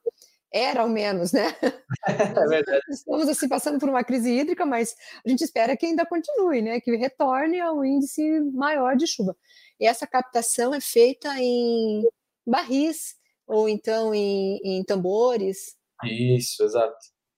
era 0.54 0.82
ao 0.82 0.90
menos, 0.90 1.32
né? 1.32 1.56
É 2.08 2.48
verdade. 2.48 2.82
Estamos 2.90 3.28
assim 3.28 3.48
passando 3.48 3.80
por 3.80 3.88
uma 3.88 4.04
crise 4.04 4.32
hídrica, 4.32 4.66
mas 4.66 4.96
a 5.26 5.30
gente 5.30 5.44
espera 5.44 5.78
que 5.78 5.86
ainda 5.86 6.06
continue, 6.06 6.62
né? 6.62 6.80
Que 6.80 6.96
retorne 6.96 7.60
ao 7.60 7.86
índice 7.86 8.40
maior 8.54 8.96
de 8.96 9.06
chuva. 9.06 9.36
E 9.80 9.86
essa 9.86 10.08
captação 10.08 10.74
é 10.74 10.82
feita 10.82 11.30
em 11.38 12.02
barris 12.46 13.16
ou 13.46 13.70
então 13.70 14.16
em, 14.16 14.60
em 14.64 14.84
tambores. 14.84 15.76
Isso, 16.04 16.64
exato. 16.64 16.98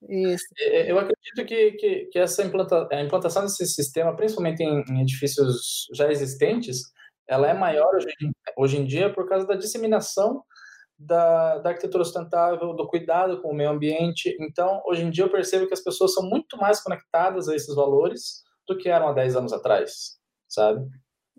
Isso. 0.10 0.46
Eu 0.60 1.00
acredito 1.00 1.46
que, 1.46 1.72
que, 1.72 2.06
que 2.06 2.20
essa 2.20 2.44
implanta, 2.44 2.88
a 2.92 3.02
implantação 3.02 3.44
desse 3.44 3.66
sistema, 3.66 4.16
principalmente 4.16 4.62
em, 4.62 4.84
em, 4.90 5.02
edifícios 5.02 5.88
já 5.94 6.12
existentes, 6.12 6.82
ela 7.28 7.50
é 7.50 7.54
maior 7.54 7.96
hoje, 7.96 8.08
hoje 8.58 8.78
em 8.78 8.86
dia 8.86 9.14
por 9.14 9.28
causa 9.28 9.48
da 9.48 9.56
disseminação 9.56 10.44
da, 10.98 11.60
da 11.60 11.70
arquitetura 11.70 12.04
sustentável, 12.04 12.74
do 12.74 12.88
cuidado 12.88 13.42
com 13.42 13.50
o 13.50 13.56
meio 13.56 13.72
ambiente. 13.72 14.36
Então, 14.40 14.82
hoje 14.86 15.04
em 15.04 15.10
dia, 15.10 15.24
eu 15.24 15.32
percebo 15.32 15.68
que 15.68 15.74
as 15.74 15.84
pessoas 15.84 16.14
são 16.14 16.24
muito 16.24 16.58
mais 16.58 16.82
conectadas 16.82 17.48
a 17.48 17.56
esses 17.56 17.74
valores 17.76 18.44
do 18.68 18.78
que 18.78 18.90
eram 18.90 19.08
há 19.08 19.14
10 19.14 19.36
anos 19.36 19.54
atrás, 19.54 20.18
sabe? 20.48 20.88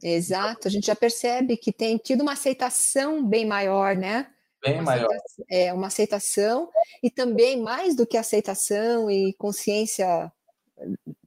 Exato, 0.03 0.69
a 0.69 0.71
gente 0.71 0.87
já 0.87 0.97
percebe 0.97 1.57
que 1.57 1.73
tem 1.73 1.97
tido 1.97 2.23
uma 2.23 2.33
aceitação 2.33 3.27
bem 3.27 3.47
maior, 3.47 3.97
né? 3.97 4.29
Bem 4.63 4.75
uma 4.75 4.83
maior. 4.83 5.09
É, 5.51 5.73
uma 5.73 5.87
aceitação 5.87 6.69
e 7.03 7.11
também 7.11 7.61
mais 7.61 7.95
do 7.95 8.07
que 8.07 8.17
aceitação 8.17 9.11
e 9.11 9.33
consciência 9.35 10.33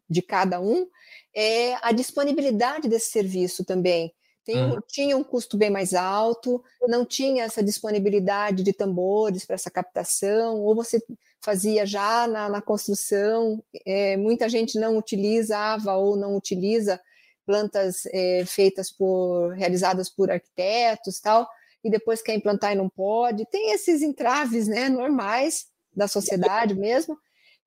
de 0.10 0.22
cada 0.22 0.60
um, 0.60 0.88
é 1.36 1.76
a 1.82 1.92
disponibilidade 1.92 2.88
desse 2.88 3.12
serviço 3.12 3.64
também. 3.64 4.14
Tem, 4.48 4.64
uhum. 4.64 4.80
Tinha 4.88 5.18
um 5.18 5.26
custo 5.26 5.58
bem 5.58 5.70
mais 5.70 5.94
alto, 5.94 6.64
não 6.88 7.06
tinha 7.06 7.44
essa 7.44 7.62
disponibilidade 7.62 8.64
de 8.64 8.72
tambores 8.72 9.46
para 9.46 9.56
essa 9.56 9.70
captação, 9.70 10.62
ou 10.62 10.74
você 10.74 11.04
fazia 11.44 11.86
já 11.86 12.26
na, 12.28 12.48
na 12.48 12.62
construção, 12.62 13.62
é, 13.86 14.16
muita 14.16 14.48
gente 14.48 14.80
não 14.80 14.98
utilizava 14.98 15.98
ou 15.98 16.16
não 16.16 16.38
utiliza 16.38 16.98
plantas 17.46 18.06
é, 18.06 18.46
feitas 18.46 18.90
por, 18.90 19.50
realizadas 19.52 20.08
por 20.10 20.32
arquitetos 20.32 21.20
tal, 21.20 21.46
e 21.84 21.92
depois 21.92 22.22
quer 22.22 22.34
implantar 22.34 22.72
e 22.72 22.76
não 22.76 22.88
pode. 22.88 23.46
Tem 23.52 23.74
esses 23.74 24.02
entraves 24.02 24.66
né, 24.66 24.88
normais 24.88 25.66
da 25.94 26.08
sociedade 26.08 26.74
mesmo, 26.74 27.18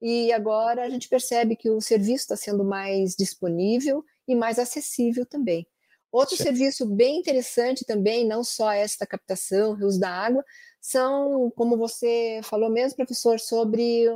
e 0.00 0.32
agora 0.32 0.84
a 0.86 0.88
gente 0.88 1.10
percebe 1.10 1.56
que 1.56 1.68
o 1.68 1.78
serviço 1.78 2.24
está 2.24 2.36
sendo 2.36 2.64
mais 2.64 3.14
disponível 3.14 4.02
e 4.26 4.34
mais 4.34 4.58
acessível 4.58 5.26
também. 5.26 5.66
Outro 6.12 6.36
serviço 6.36 6.86
bem 6.86 7.18
interessante 7.18 7.84
também, 7.84 8.26
não 8.26 8.42
só 8.42 8.72
esta 8.72 9.06
captação, 9.06 9.74
rios 9.74 9.98
da 9.98 10.10
água, 10.10 10.44
são, 10.80 11.52
como 11.54 11.76
você 11.76 12.40
falou 12.42 12.70
mesmo, 12.70 12.96
professor, 12.96 13.38
sobre 13.38 14.06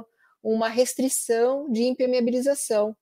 uma 0.42 0.68
restrição 0.68 1.70
de 1.70 1.84
impermeabilização, 1.84 2.96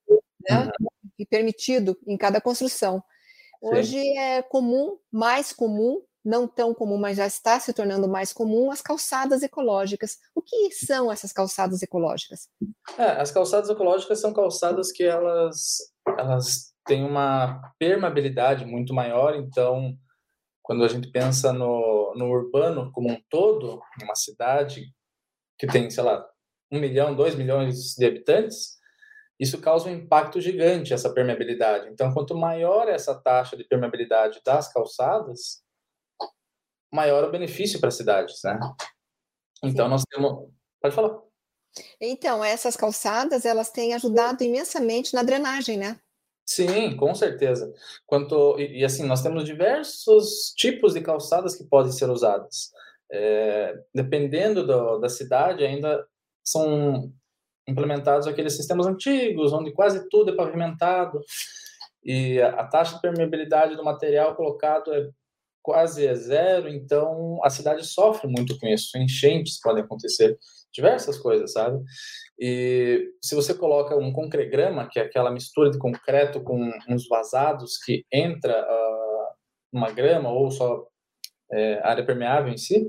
né? 0.49 0.71
Uhum. 0.81 1.27
permitido 1.31 1.97
em 2.07 2.17
cada 2.17 2.41
construção. 2.41 3.03
Hoje 3.61 4.01
Sim. 4.01 4.19
é 4.19 4.43
comum, 4.43 4.99
mais 5.11 5.53
comum, 5.53 6.03
não 6.25 6.47
tão 6.47 6.75
comum, 6.75 6.99
mas 6.99 7.17
já 7.17 7.27
está 7.27 7.59
se 7.59 7.73
tornando 7.73 8.09
mais 8.09 8.33
comum, 8.33 8.71
as 8.71 8.83
calçadas 8.83 9.43
ecológicas. 9.43 10.19
O 10.35 10.43
que 10.43 10.71
são 10.73 11.11
essas 11.11 11.33
calçadas 11.33 11.83
ecológicas? 11.83 12.49
É, 12.99 13.21
as 13.21 13.31
calçadas 13.31 13.71
ecológicas 13.71 14.21
são 14.21 14.33
calçadas 14.33 14.93
que 14.93 15.05
elas, 15.05 15.79
elas 16.19 16.72
tem 16.85 17.05
uma 17.05 17.73
permeabilidade 17.79 18.65
muito 18.65 18.93
maior, 18.93 19.35
então, 19.37 19.97
quando 20.63 20.85
a 20.85 20.89
gente 20.89 21.11
pensa 21.11 21.53
no, 21.53 22.15
no 22.17 22.27
urbano 22.27 22.91
como 22.93 23.11
um 23.11 23.21
todo, 23.29 23.81
uma 24.03 24.15
cidade 24.15 24.93
que 25.59 25.67
tem, 25.67 25.91
sei 25.91 26.03
lá, 26.03 26.27
um 26.71 26.81
milhão, 26.81 27.15
dois 27.15 27.35
milhões 27.35 27.95
de 27.95 28.05
habitantes, 28.05 28.79
isso 29.39 29.61
causa 29.61 29.89
um 29.89 29.93
impacto 29.93 30.41
gigante, 30.41 30.93
essa 30.93 31.13
permeabilidade. 31.13 31.89
Então, 31.89 32.13
quanto 32.13 32.37
maior 32.37 32.89
essa 32.89 33.15
taxa 33.15 33.57
de 33.57 33.65
permeabilidade 33.65 34.41
das 34.45 34.73
calçadas, 34.73 35.63
maior 36.93 37.25
o 37.25 37.31
benefício 37.31 37.81
para 37.81 37.89
as 37.89 37.97
cidades, 37.97 38.41
né? 38.45 38.59
Então, 39.63 39.89
nós 39.89 40.05
temos... 40.11 40.49
Pode 40.81 40.95
falar. 40.95 41.21
Então, 42.01 42.45
essas 42.45 42.77
calçadas, 42.77 43.45
elas 43.45 43.71
têm 43.71 43.95
ajudado 43.95 44.45
imensamente 44.45 45.15
na 45.15 45.23
drenagem, 45.23 45.77
né? 45.77 45.99
Sim, 46.45 46.97
com 46.97 47.15
certeza. 47.15 47.73
Quanto 48.07 48.59
e, 48.59 48.81
e, 48.81 48.85
assim 48.85 49.07
nós 49.07 49.23
temos 49.23 49.45
diversos 49.45 50.53
tipos 50.57 50.95
de 50.95 51.01
calçadas 51.01 51.57
que 51.57 51.65
podem 51.65 51.93
ser 51.93 52.11
usadas. 52.11 52.71
É, 53.11 53.79
dependendo 53.95 54.67
do, 54.67 54.99
da 54.99 55.09
cidade, 55.09 55.65
ainda 55.65 56.05
são 56.43 57.13
implementados 57.69 58.27
aqueles 58.27 58.57
sistemas 58.57 58.87
antigos, 58.87 59.53
onde 59.53 59.73
quase 59.73 60.09
tudo 60.09 60.33
é 60.33 60.37
pavimentado 60.37 61.21
e 62.05 62.41
a, 62.41 62.49
a 62.61 62.67
taxa 62.67 62.97
de 62.97 63.01
permeabilidade 63.01 63.77
do 63.77 63.85
material 63.85 64.35
colocado 64.35 64.93
é 64.93 65.09
quase 65.63 66.13
zero, 66.15 66.69
então 66.69 67.39
a 67.45 67.51
cidade 67.51 67.87
sofre 67.87 68.29
muito 68.29 68.59
com 68.59 68.67
isso. 68.67 68.97
Enchentes 68.99 69.61
podem 69.61 69.85
acontecer, 69.85 70.37
diversas 70.73 71.19
coisas, 71.19 71.53
sabe? 71.53 71.83
E 72.39 73.11
se 73.23 73.35
você 73.35 73.55
coloca 73.55 73.97
um 73.97 74.13
concregrama, 74.13 74.89
que 74.91 74.99
é 74.99 75.03
aquela 75.03 75.31
mistura 75.31 75.71
de 75.71 75.79
concreto 75.79 76.43
com 76.43 76.73
uns 76.89 77.07
vazados 77.09 77.79
que 77.79 78.05
entra 78.13 78.61
uh, 78.63 79.35
uma 79.73 79.91
grama 79.91 80.31
ou 80.31 80.51
só 80.51 80.87
é, 81.53 81.81
área 81.87 82.05
permeável 82.05 82.53
em 82.53 82.57
si, 82.57 82.89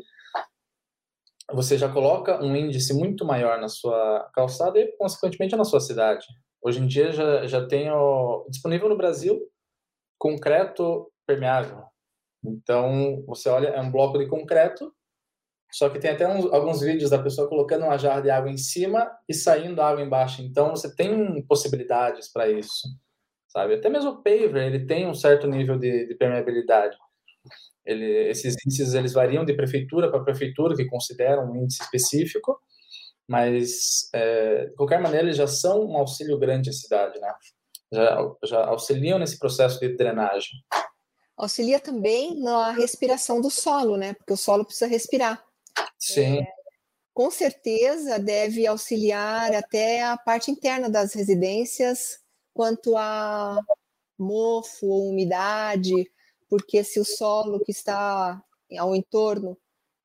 você 1.51 1.77
já 1.77 1.91
coloca 1.91 2.41
um 2.43 2.55
índice 2.55 2.93
muito 2.93 3.25
maior 3.25 3.59
na 3.59 3.67
sua 3.67 4.29
calçada 4.33 4.79
e, 4.79 4.87
consequentemente, 4.97 5.55
na 5.55 5.65
sua 5.65 5.79
cidade. 5.79 6.25
Hoje 6.61 6.79
em 6.79 6.87
dia 6.87 7.11
já, 7.11 7.45
já 7.45 7.67
tem 7.67 7.89
disponível 8.49 8.89
no 8.89 8.97
Brasil 8.97 9.39
concreto 10.17 11.11
permeável. 11.27 11.83
Então, 12.43 13.23
você 13.25 13.49
olha, 13.49 13.69
é 13.69 13.81
um 13.81 13.91
bloco 13.91 14.17
de 14.17 14.27
concreto 14.27 14.93
só 15.73 15.89
que 15.89 15.97
tem 15.97 16.11
até 16.11 16.27
uns, 16.27 16.45
alguns 16.53 16.81
vídeos 16.81 17.09
da 17.09 17.17
pessoa 17.17 17.49
colocando 17.49 17.85
uma 17.85 17.97
jarra 17.97 18.21
de 18.21 18.29
água 18.29 18.51
em 18.51 18.57
cima 18.57 19.11
e 19.27 19.33
saindo 19.33 19.81
água 19.81 20.03
embaixo. 20.03 20.43
Então 20.43 20.69
você 20.69 20.95
tem 20.95 21.41
possibilidades 21.47 22.31
para 22.31 22.47
isso, 22.47 22.87
sabe? 23.47 23.73
Até 23.73 23.89
mesmo 23.89 24.11
o 24.11 24.21
paver 24.21 24.55
ele 24.55 24.85
tem 24.85 25.07
um 25.07 25.15
certo 25.15 25.47
nível 25.47 25.79
de, 25.79 26.05
de 26.05 26.13
permeabilidade. 26.13 26.95
Ele, 27.83 28.05
esses 28.29 28.55
índices 28.63 28.93
eles 28.93 29.13
variam 29.13 29.43
de 29.43 29.53
prefeitura 29.55 30.11
para 30.11 30.23
prefeitura 30.23 30.75
que 30.75 30.85
consideram 30.85 31.51
um 31.51 31.63
índice 31.63 31.81
específico, 31.81 32.59
mas 33.27 34.09
é, 34.13 34.67
de 34.67 34.75
qualquer 34.75 35.01
maneira 35.01 35.25
eles 35.25 35.37
já 35.37 35.47
são 35.47 35.87
um 35.87 35.97
auxílio 35.97 36.37
grande 36.37 36.69
à 36.69 36.73
cidade, 36.73 37.19
né? 37.19 37.33
já, 37.91 38.31
já 38.45 38.65
auxiliam 38.65 39.17
nesse 39.17 39.39
processo 39.39 39.79
de 39.79 39.95
drenagem. 39.95 40.59
Auxilia 41.35 41.79
também 41.79 42.39
na 42.39 42.71
respiração 42.71 43.41
do 43.41 43.49
solo, 43.49 43.97
né? 43.97 44.13
Porque 44.13 44.33
o 44.33 44.37
solo 44.37 44.63
precisa 44.63 44.87
respirar. 44.87 45.43
Sim. 45.97 46.39
É, 46.39 46.47
com 47.13 47.29
certeza 47.29 48.19
deve 48.19 48.65
auxiliar 48.65 49.53
até 49.53 50.03
a 50.03 50.17
parte 50.17 50.51
interna 50.51 50.89
das 50.89 51.13
residências 51.13 52.19
quanto 52.53 52.95
a 52.97 53.59
mofo 54.17 54.87
ou 54.87 55.09
umidade, 55.09 56.09
porque 56.49 56.83
se 56.83 56.99
o 56.99 57.05
solo 57.05 57.59
que 57.59 57.71
está 57.71 58.41
ao 58.77 58.95
entorno 58.95 59.57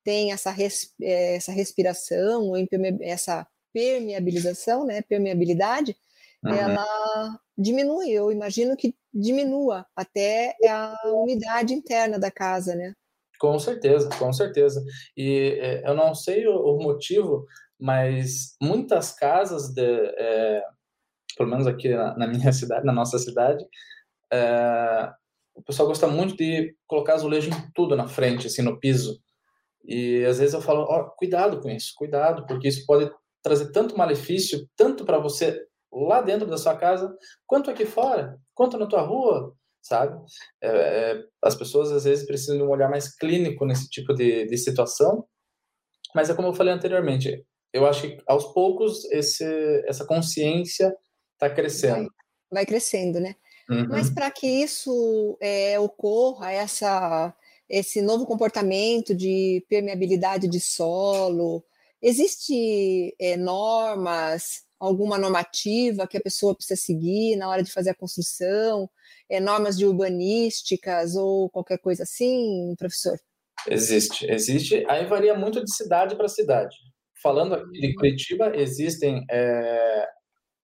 tem 0.03 0.31
essa, 0.31 0.49
res, 0.49 0.93
é, 1.01 1.35
essa 1.35 1.51
respiração, 1.51 2.53
essa 3.01 3.47
permeabilização, 3.71 4.85
né, 4.85 5.01
permeabilidade, 5.01 5.95
uhum. 6.43 6.53
ela 6.53 7.39
diminui. 7.57 8.09
Eu 8.09 8.31
imagino 8.31 8.75
que 8.75 8.95
diminua 9.13 9.85
até 9.95 10.55
a 10.67 10.95
umidade 11.13 11.73
interna 11.73 12.19
da 12.19 12.31
casa, 12.31 12.75
né? 12.75 12.93
Com 13.39 13.57
certeza, 13.57 14.09
com 14.19 14.31
certeza. 14.33 14.83
E 15.15 15.57
é, 15.61 15.89
eu 15.89 15.95
não 15.95 16.13
sei 16.13 16.45
o, 16.45 16.55
o, 16.55 16.83
motivo, 16.83 17.45
mas 17.79 18.55
muitas 18.61 19.13
casas, 19.13 19.73
de, 19.73 19.81
é, 19.81 20.61
pelo 21.37 21.49
menos 21.49 21.65
aqui 21.65 21.89
na, 21.89 22.17
na, 22.17 22.27
minha 22.27 22.51
cidade, 22.53 22.85
na 22.85 22.91
nossa 22.91 23.17
cidade, 23.17 23.65
é, 24.31 25.09
o 25.55 25.63
pessoal 25.63 25.87
gosta 25.87 26.07
muito 26.07 26.35
de 26.35 26.75
colocar 26.85 27.13
azulejo 27.13 27.49
em 27.49 27.71
tudo 27.73 27.95
na 27.95 28.07
frente, 28.07 28.47
assim, 28.47 28.61
no 28.61 28.79
piso. 28.79 29.19
E 29.85 30.23
às 30.25 30.39
vezes 30.39 30.53
eu 30.53 30.61
falo, 30.61 30.83
oh, 30.83 31.09
cuidado 31.11 31.61
com 31.61 31.69
isso, 31.69 31.93
cuidado, 31.95 32.45
porque 32.45 32.67
isso 32.67 32.85
pode 32.85 33.09
trazer 33.41 33.71
tanto 33.71 33.97
malefício, 33.97 34.67
tanto 34.75 35.05
para 35.05 35.17
você 35.17 35.65
lá 35.91 36.21
dentro 36.21 36.47
da 36.47 36.57
sua 36.57 36.75
casa, 36.75 37.15
quanto 37.47 37.71
aqui 37.71 37.85
fora, 37.85 38.37
quanto 38.59 38.77
na 38.77 38.87
tua 38.87 39.01
rua, 39.01 39.55
sabe? 39.81 40.21
É, 40.61 40.67
é, 40.67 41.23
as 41.41 41.55
pessoas 41.55 41.93
às 41.93 42.03
vezes 42.03 42.25
precisam 42.25 42.57
de 42.57 42.63
um 42.63 42.69
olhar 42.69 42.89
mais 42.89 43.15
clínico 43.15 43.65
nesse 43.65 43.89
tipo 43.89 44.13
de, 44.13 44.45
de 44.47 44.57
situação, 44.57 45.25
mas 46.13 46.29
é 46.29 46.33
como 46.33 46.49
eu 46.49 46.53
falei 46.53 46.73
anteriormente, 46.73 47.41
eu 47.71 47.87
acho 47.87 48.01
que 48.01 48.21
aos 48.27 48.51
poucos 48.51 49.05
esse, 49.13 49.45
essa 49.87 50.05
consciência 50.05 50.93
está 51.35 51.49
crescendo. 51.49 52.09
Vai, 52.51 52.63
vai, 52.63 52.65
crescendo, 52.65 53.21
né? 53.21 53.33
Uhum. 53.69 53.87
Mas 53.87 54.09
para 54.09 54.29
que 54.29 54.45
isso 54.45 55.37
é, 55.39 55.79
ocorra, 55.79 56.51
essa, 56.51 57.33
esse 57.69 58.01
novo 58.01 58.25
comportamento 58.25 59.15
de 59.15 59.65
permeabilidade 59.69 60.49
de 60.49 60.59
solo, 60.59 61.63
existe 62.01 63.15
é, 63.17 63.37
normas, 63.37 64.65
alguma 64.79 65.17
normativa 65.17 66.07
que 66.07 66.17
a 66.17 66.21
pessoa 66.21 66.55
precisa 66.55 66.79
seguir 66.79 67.35
na 67.35 67.49
hora 67.49 67.61
de 67.61 67.71
fazer 67.71 67.89
a 67.91 67.95
construção, 67.95 68.89
é, 69.29 69.39
normas 69.39 69.77
de 69.77 69.85
urbanísticas 69.85 71.15
ou 71.15 71.49
qualquer 71.49 71.79
coisa 71.79 72.03
assim, 72.03 72.73
professor? 72.77 73.17
Existe, 73.67 74.25
existe. 74.31 74.85
Aí 74.87 75.05
varia 75.05 75.35
muito 75.35 75.63
de 75.63 75.75
cidade 75.75 76.15
para 76.15 76.27
cidade. 76.27 76.75
Falando 77.21 77.55
aqui 77.55 77.79
de. 77.79 77.93
Curitiba, 77.95 78.55
existem 78.55 79.25
é, 79.29 80.07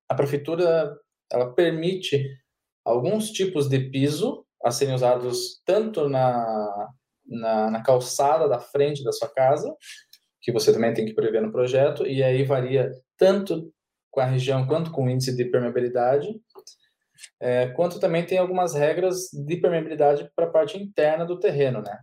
a 0.07 0.15
prefeitura 0.15 0.95
ela 1.31 1.53
permite 1.53 2.23
alguns 2.83 3.31
tipos 3.31 3.67
de 3.67 3.89
piso 3.89 4.45
a 4.63 4.71
serem 4.71 4.95
usados 4.95 5.61
tanto 5.65 6.07
na, 6.07 6.87
na, 7.25 7.71
na 7.71 7.83
calçada 7.83 8.47
da 8.47 8.59
frente 8.59 9.03
da 9.03 9.11
sua 9.11 9.27
casa, 9.27 9.73
que 10.41 10.51
você 10.51 10.71
também 10.71 10.93
tem 10.93 11.05
que 11.05 11.13
prever 11.13 11.41
no 11.41 11.51
projeto, 11.51 12.05
e 12.05 12.23
aí 12.23 12.43
varia 12.43 12.91
tanto 13.17 13.71
com 14.15 14.21
a 14.21 14.25
região 14.25 14.65
quanto 14.65 14.91
com 14.91 15.05
o 15.05 15.09
índice 15.09 15.35
de 15.35 15.43
permeabilidade, 15.43 16.39
é, 17.37 17.67
quanto 17.67 17.99
também 17.99 18.25
tem 18.25 18.37
algumas 18.37 18.73
regras 18.73 19.29
de 19.33 19.57
permeabilidade 19.57 20.31
para 20.33 20.45
a 20.45 20.49
parte 20.49 20.77
interna 20.77 21.25
do 21.25 21.37
terreno, 21.37 21.81
né? 21.81 21.99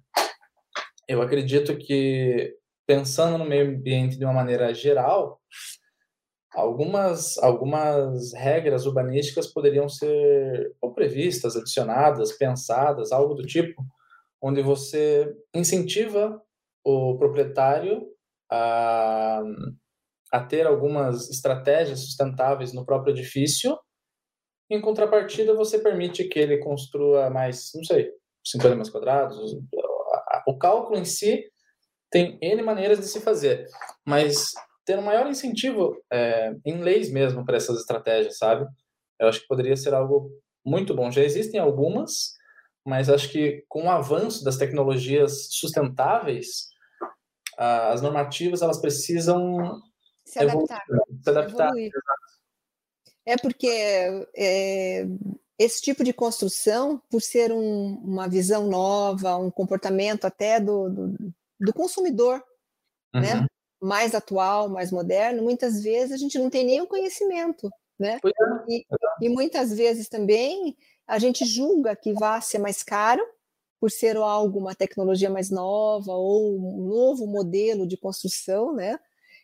Eu 1.09 1.23
acredito 1.23 1.75
que 1.79 2.55
pensando 2.87 3.39
no 3.39 3.47
meio 3.47 3.67
ambiente 3.71 4.19
de 4.19 4.27
uma 4.27 4.35
maneira 4.35 4.75
geral, 4.75 5.41
algumas 6.55 7.39
algumas 7.39 8.35
regras 8.35 8.85
urbanísticas 8.85 9.47
poderiam 9.47 9.89
ser 9.89 10.71
ou 10.83 10.93
previstas, 10.93 11.57
adicionadas, 11.57 12.33
pensadas, 12.33 13.11
algo 13.11 13.33
do 13.33 13.47
tipo, 13.47 13.83
onde 14.39 14.61
você 14.61 15.35
incentiva 15.55 16.43
o 16.85 17.17
proprietário 17.17 18.07
a 18.51 19.43
a 20.33 20.41
ter 20.41 20.67
algumas 20.67 21.29
estratégias 21.29 22.01
sustentáveis 22.01 22.73
no 22.73 22.87
próprio 22.87 23.13
edifício. 23.13 23.79
Em 24.71 24.81
contrapartida, 24.81 25.55
você 25.55 25.79
permite 25.79 26.25
que 26.25 26.39
ele 26.39 26.57
construa 26.57 27.29
mais, 27.29 27.71
não 27.75 27.85
sei, 27.85 28.11
50 28.45 28.77
metros 28.77 28.91
quadrados. 28.91 29.39
O 30.47 30.57
cálculo 30.57 30.99
em 30.99 31.05
si 31.05 31.45
tem 32.11 32.39
N 32.41 32.63
maneiras 32.63 32.99
de 32.99 33.07
se 33.07 33.21
fazer, 33.21 33.67
mas 34.07 34.53
ter 34.87 34.99
um 34.99 35.03
maior 35.03 35.27
incentivo 35.27 35.97
é, 36.11 36.53
em 36.65 36.81
leis 36.81 37.11
mesmo 37.11 37.45
para 37.45 37.57
essas 37.57 37.79
estratégias, 37.79 38.39
sabe? 38.39 38.67
Eu 39.21 39.29
acho 39.29 39.41
que 39.41 39.47
poderia 39.47 39.77
ser 39.77 39.93
algo 39.95 40.31
muito 40.65 40.95
bom. 40.95 41.11
Já 41.11 41.23
existem 41.23 41.61
algumas, 41.61 42.33
mas 42.85 43.09
acho 43.09 43.29
que 43.29 43.65
com 43.69 43.85
o 43.85 43.91
avanço 43.91 44.43
das 44.43 44.57
tecnologias 44.57 45.49
sustentáveis, 45.51 46.69
as 47.59 48.01
normativas 48.01 48.63
elas 48.63 48.81
precisam 48.81 49.81
se 50.25 50.39
adaptar. 50.39 50.83
Se 51.23 51.31
adaptar. 51.31 51.73
É 53.25 53.37
porque 53.37 53.69
é, 54.37 55.07
esse 55.59 55.81
tipo 55.81 56.03
de 56.03 56.13
construção, 56.13 57.01
por 57.09 57.23
ser 57.23 57.53
um, 57.53 57.95
uma 58.05 58.29
visão 58.29 58.67
nova, 58.67 59.37
um 59.37 59.51
comportamento 59.51 60.25
até 60.25 60.59
do, 60.59 60.91
do, 60.91 61.35
do 61.61 61.73
consumidor, 61.73 62.43
né, 63.15 63.35
uhum. 63.35 63.41
né? 63.43 63.47
mais 63.81 64.15
atual, 64.15 64.69
mais 64.69 64.91
moderno, 64.91 65.43
muitas 65.43 65.83
vezes 65.83 66.13
a 66.13 66.17
gente 66.17 66.39
não 66.39 66.51
tem 66.51 66.65
nenhum 66.65 66.87
conhecimento. 66.87 67.71
Né? 67.99 68.19
É. 68.25 68.73
E, 68.73 68.85
e 69.21 69.29
muitas 69.29 69.73
vezes 69.73 70.09
também 70.09 70.77
a 71.07 71.19
gente 71.19 71.45
julga 71.45 71.95
que 71.95 72.13
vai 72.13 72.41
ser 72.43 72.59
mais 72.59 72.83
caro 72.83 73.25
por 73.81 73.91
ser 73.91 74.17
algo, 74.17 74.59
uma 74.59 74.75
tecnologia 74.75 75.29
mais 75.29 75.51
nova 75.51 76.13
ou 76.13 76.57
um 76.57 76.89
novo 76.89 77.27
modelo 77.27 77.87
de 77.87 77.97
construção, 77.97 78.73
né? 78.73 78.99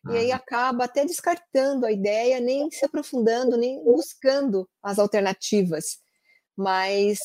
E 0.06 0.16
aí 0.16 0.32
acaba 0.32 0.84
até 0.84 1.04
descartando 1.04 1.84
a 1.84 1.92
ideia, 1.92 2.40
nem 2.40 2.70
se 2.70 2.84
aprofundando, 2.84 3.56
nem 3.56 3.82
buscando 3.82 4.68
as 4.82 4.98
alternativas. 4.98 5.98
Mas 6.56 7.18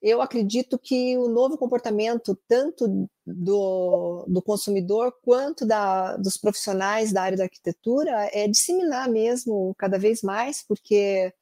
eu 0.00 0.20
acredito 0.20 0.78
que 0.78 1.16
o 1.16 1.28
novo 1.28 1.56
comportamento, 1.56 2.38
tanto 2.46 3.08
do, 3.26 4.26
do 4.28 4.42
consumidor 4.42 5.12
quanto 5.22 5.66
da, 5.66 6.16
dos 6.16 6.36
profissionais 6.36 7.12
da 7.12 7.22
área 7.22 7.38
da 7.38 7.44
arquitetura, 7.44 8.28
é 8.32 8.46
disseminar 8.46 9.08
mesmo 9.08 9.74
cada 9.78 9.98
vez 9.98 10.22
mais, 10.22 10.62
porque 10.62 11.32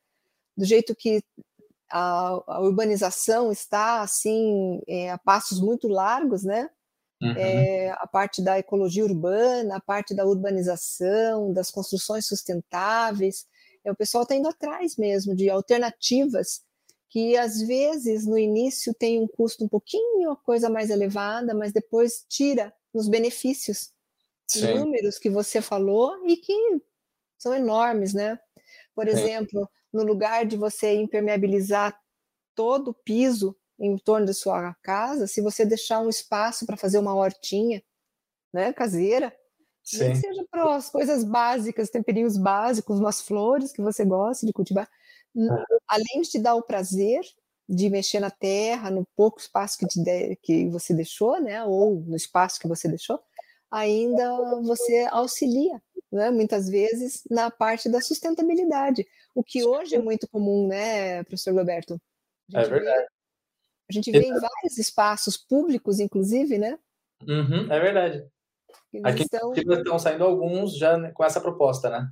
do 0.56 0.64
jeito 0.64 0.94
que 0.94 1.22
a, 1.90 2.40
a 2.46 2.60
urbanização 2.60 3.52
está 3.52 4.00
assim 4.00 4.80
é, 4.86 5.10
a 5.10 5.18
passos 5.18 5.60
muito 5.60 5.88
largos, 5.88 6.44
né? 6.44 6.70
Uhum. 7.22 7.34
É, 7.36 7.90
a 7.90 8.06
parte 8.06 8.42
da 8.42 8.58
ecologia 8.58 9.04
urbana, 9.04 9.76
a 9.76 9.80
parte 9.80 10.12
da 10.12 10.26
urbanização, 10.26 11.52
das 11.52 11.70
construções 11.70 12.26
sustentáveis. 12.26 13.46
É, 13.84 13.92
o 13.92 13.96
pessoal 13.96 14.24
está 14.24 14.34
indo 14.34 14.48
atrás 14.48 14.96
mesmo 14.96 15.34
de 15.34 15.48
alternativas 15.48 16.62
que 17.08 17.36
às 17.36 17.60
vezes 17.60 18.26
no 18.26 18.38
início 18.38 18.94
tem 18.94 19.20
um 19.20 19.28
custo 19.28 19.64
um 19.64 19.68
pouquinho 19.68 20.30
a 20.30 20.36
coisa 20.36 20.70
mais 20.70 20.88
elevada, 20.88 21.54
mas 21.54 21.70
depois 21.70 22.24
tira 22.26 22.72
nos 22.92 23.06
benefícios, 23.06 23.92
Sim. 24.46 24.78
números 24.78 25.18
que 25.18 25.28
você 25.28 25.60
falou 25.60 26.26
e 26.26 26.38
que 26.38 26.54
são 27.38 27.54
enormes, 27.54 28.14
né? 28.14 28.38
Por 28.94 29.06
Sim. 29.06 29.12
exemplo, 29.12 29.68
no 29.92 30.02
lugar 30.02 30.46
de 30.46 30.56
você 30.56 30.94
impermeabilizar 30.94 31.94
todo 32.54 32.88
o 32.88 32.94
piso 32.94 33.54
em 33.82 33.98
torno 33.98 34.26
da 34.26 34.32
sua 34.32 34.74
casa, 34.80 35.26
se 35.26 35.40
você 35.40 35.66
deixar 35.66 35.98
um 35.98 36.08
espaço 36.08 36.64
para 36.64 36.76
fazer 36.76 36.98
uma 36.98 37.14
hortinha, 37.14 37.82
né, 38.54 38.72
caseira, 38.72 39.34
Sim. 39.82 40.04
nem 40.04 40.14
seja 40.14 40.46
para 40.48 40.76
as 40.76 40.88
coisas 40.88 41.24
básicas, 41.24 41.90
temperinhos 41.90 42.36
básicos, 42.36 43.00
umas 43.00 43.20
flores 43.20 43.72
que 43.72 43.82
você 43.82 44.04
gosta 44.04 44.46
de 44.46 44.52
cultivar, 44.52 44.88
é. 45.36 45.76
além 45.88 46.22
de 46.22 46.30
te 46.30 46.38
dar 46.38 46.54
o 46.54 46.62
prazer 46.62 47.20
de 47.68 47.90
mexer 47.90 48.20
na 48.20 48.30
terra, 48.30 48.88
no 48.88 49.04
pouco 49.16 49.40
espaço 49.40 49.78
que, 49.78 49.86
de, 49.86 50.36
que 50.36 50.68
você 50.68 50.94
deixou, 50.94 51.40
né, 51.40 51.64
ou 51.64 51.96
no 52.00 52.14
espaço 52.14 52.60
que 52.60 52.68
você 52.68 52.86
deixou, 52.86 53.20
ainda 53.68 54.60
você 54.60 55.08
auxilia, 55.10 55.82
né, 56.12 56.30
muitas 56.30 56.68
vezes, 56.68 57.22
na 57.28 57.50
parte 57.50 57.88
da 57.88 58.00
sustentabilidade, 58.00 59.04
o 59.34 59.42
que 59.42 59.64
hoje 59.64 59.96
é 59.96 59.98
muito 59.98 60.28
comum, 60.28 60.68
né, 60.68 61.24
professor 61.24 61.52
Roberto? 61.54 62.00
É 62.54 62.62
verdade. 62.64 63.06
A 63.92 64.00
gente 64.00 64.10
vê 64.10 64.26
em 64.26 64.40
vários 64.40 64.78
espaços 64.78 65.36
públicos, 65.36 66.00
inclusive, 66.00 66.56
né? 66.56 66.78
Uhum, 67.28 67.70
é 67.70 67.78
verdade. 67.78 68.26
Eles 68.92 69.04
Aqui 69.04 69.22
estão... 69.22 69.52
estão 69.52 69.98
saindo 69.98 70.24
alguns 70.24 70.76
já 70.76 71.12
com 71.12 71.22
essa 71.22 71.40
proposta, 71.40 71.90
né? 71.90 72.08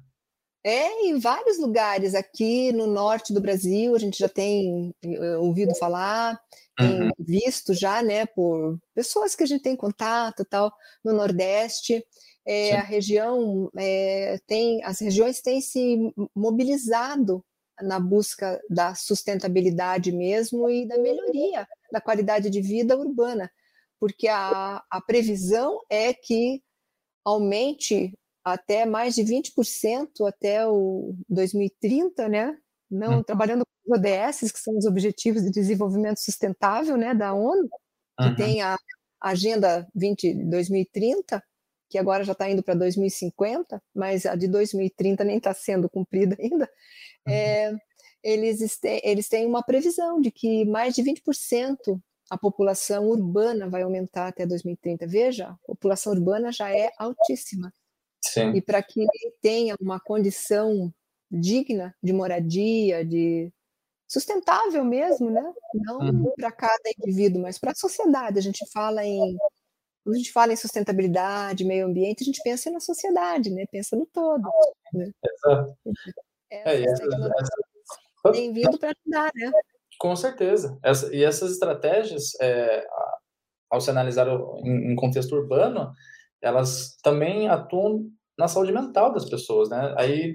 É, 0.63 1.07
em 1.07 1.19
vários 1.19 1.59
lugares 1.59 2.15
aqui 2.15 2.71
no 2.73 2.87
norte 2.87 3.33
do 3.33 3.41
Brasil, 3.41 3.97
a 3.97 3.99
gente 3.99 4.19
já 4.19 4.29
tem 4.29 4.95
ouvido 5.39 5.75
falar, 5.75 6.39
uhum. 6.79 7.09
visto 7.19 7.73
já, 7.73 8.03
né, 8.03 8.27
por 8.27 8.79
pessoas 8.95 9.35
que 9.35 9.43
a 9.43 9.47
gente 9.47 9.63
tem 9.63 9.75
contato 9.75 10.45
tal, 10.45 10.71
no 11.03 11.15
Nordeste. 11.15 12.05
É, 12.47 12.77
a 12.77 12.83
região 12.83 13.71
é, 13.75 14.39
tem, 14.47 14.85
as 14.85 15.01
regiões 15.01 15.41
têm 15.41 15.63
se 15.63 16.13
mobilizado 16.35 17.43
na 17.83 17.99
busca 17.99 18.61
da 18.69 18.95
sustentabilidade 18.95 20.13
mesmo 20.13 20.69
e 20.69 20.87
da 20.87 20.99
melhoria 20.99 21.67
da 21.93 22.01
qualidade 22.01 22.51
de 22.51 22.61
vida 22.61 22.97
urbana, 22.97 23.51
porque 23.99 24.29
a, 24.29 24.83
a 24.91 25.01
previsão 25.01 25.81
é 25.91 26.15
que 26.15 26.63
aumente 27.25 28.17
até 28.45 28.87
mais 28.87 29.15
de 29.15 29.23
20% 29.23 30.27
até 30.27 30.67
o 30.67 31.15
2030, 31.29 32.29
né? 32.29 32.57
Não 32.91 33.19
hum. 33.19 33.23
trabalhando 33.23 33.65
com 33.65 33.93
os 33.93 33.99
ODS, 33.99 34.53
que 34.53 34.59
são 34.59 34.77
os 34.77 34.87
Objetivos 34.87 35.43
de 35.43 35.51
Desenvolvimento 35.51 36.21
Sustentável, 36.21 36.97
né, 36.97 37.15
da 37.15 37.35
ONU, 37.35 37.69
que 38.19 38.27
uhum. 38.27 38.35
tem 38.35 38.63
a 38.63 38.77
Agenda 39.21 39.87
20 39.95 40.35
2030, 40.49 41.43
que 41.89 41.99
agora 41.99 42.25
já 42.25 42.33
está 42.33 42.49
indo 42.49 42.63
para 42.63 42.75
2050, 42.75 43.83
mas 43.95 44.25
a 44.25 44.35
de 44.35 44.49
2030 44.49 45.25
nem 45.25 45.37
está 45.37 45.53
sendo 45.53 45.91
cumprida 45.91 46.37
ainda. 46.41 46.69
É, 47.29 47.73
eles, 48.23 48.79
eles 49.03 49.29
têm 49.29 49.47
uma 49.47 49.63
previsão 49.63 50.21
de 50.21 50.31
que 50.31 50.65
mais 50.65 50.95
de 50.95 51.03
20% 51.03 52.01
a 52.31 52.39
população 52.39 53.09
urbana 53.09 53.69
vai 53.69 53.83
aumentar 53.83 54.29
até 54.29 54.47
2030. 54.47 55.07
Veja, 55.07 55.49
a 55.49 55.59
população 55.67 56.13
urbana 56.13 56.53
já 56.53 56.71
é 56.71 56.91
altíssima. 56.99 57.73
Sim. 58.25 58.53
E 58.53 58.63
para 58.63 58.83
que 58.83 59.01
ele 59.01 59.35
tenha 59.41 59.75
uma 59.81 59.99
condição 59.99 60.93
digna 61.31 61.95
de 62.03 62.13
moradia, 62.13 63.05
de 63.05 63.53
sustentável 64.07 64.85
mesmo, 64.85 65.31
né? 65.31 65.53
Não 65.75 65.99
uhum. 65.99 66.33
para 66.37 66.53
cada 66.53 66.91
indivíduo, 66.99 67.43
mas 67.43 67.59
para 67.59 67.73
a 67.73 67.77
sociedade. 67.77 68.39
A 68.39 68.43
gente 68.43 68.65
fala 68.73 69.05
em 69.05 69.37
quando 70.03 70.15
a 70.15 70.19
gente 70.19 70.33
fala 70.33 70.53
em 70.53 70.57
sustentabilidade, 70.57 71.65
meio 71.65 71.87
ambiente, 71.87 72.23
a 72.23 72.25
gente 72.25 72.41
pensa 72.43 72.71
na 72.71 72.81
sociedade, 72.81 73.51
né? 73.51 73.65
Pensa 73.71 73.97
no 73.97 74.07
todo. 74.07 74.49
Né? 74.95 75.11
Exato. 75.23 75.77
É, 76.51 76.83
essa, 76.83 77.05
essa, 77.05 78.33
tem 78.33 78.53
vindo 78.53 78.79
para 78.79 78.91
ajudar, 78.91 79.31
né? 79.35 79.51
Com 79.99 80.17
certeza. 80.17 80.79
Essa, 80.83 81.15
e 81.15 81.23
essas 81.23 81.53
estratégias, 81.53 82.33
é, 82.41 82.85
ao 83.71 83.81
se 83.81 83.91
analisar 83.91 84.27
em, 84.65 84.93
em 84.93 84.97
contexto 84.97 85.35
urbano, 85.35 85.93
elas 86.43 86.97
também 87.03 87.49
atuam 87.49 88.11
na 88.39 88.49
saúde 88.49 88.73
mental 88.73 89.13
das 89.13 89.29
pessoas, 89.29 89.69
né? 89.69 89.95
Aí 89.99 90.35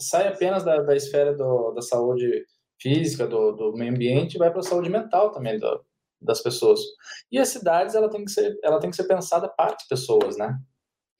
sai 0.00 0.28
apenas 0.28 0.64
da, 0.64 0.80
da 0.80 0.96
esfera 0.96 1.34
do, 1.34 1.72
da 1.72 1.80
saúde 1.80 2.44
física, 2.80 3.26
do, 3.26 3.52
do 3.52 3.72
meio 3.72 3.92
ambiente, 3.92 4.34
e 4.34 4.38
vai 4.38 4.50
para 4.50 4.60
a 4.60 4.64
saúde 4.64 4.90
mental 4.90 5.30
também 5.30 5.58
do, 5.58 5.84
das 6.20 6.42
pessoas. 6.42 6.80
E 7.30 7.38
as 7.38 7.48
cidades, 7.48 7.94
ela 7.94 8.10
tem 8.10 8.24
que 8.24 8.30
ser, 8.30 8.58
ela 8.62 8.80
tem 8.80 8.90
que 8.90 8.96
ser 8.96 9.04
pensada 9.04 9.48
para 9.48 9.74
as 9.74 9.86
pessoas, 9.86 10.36
né? 10.36 10.58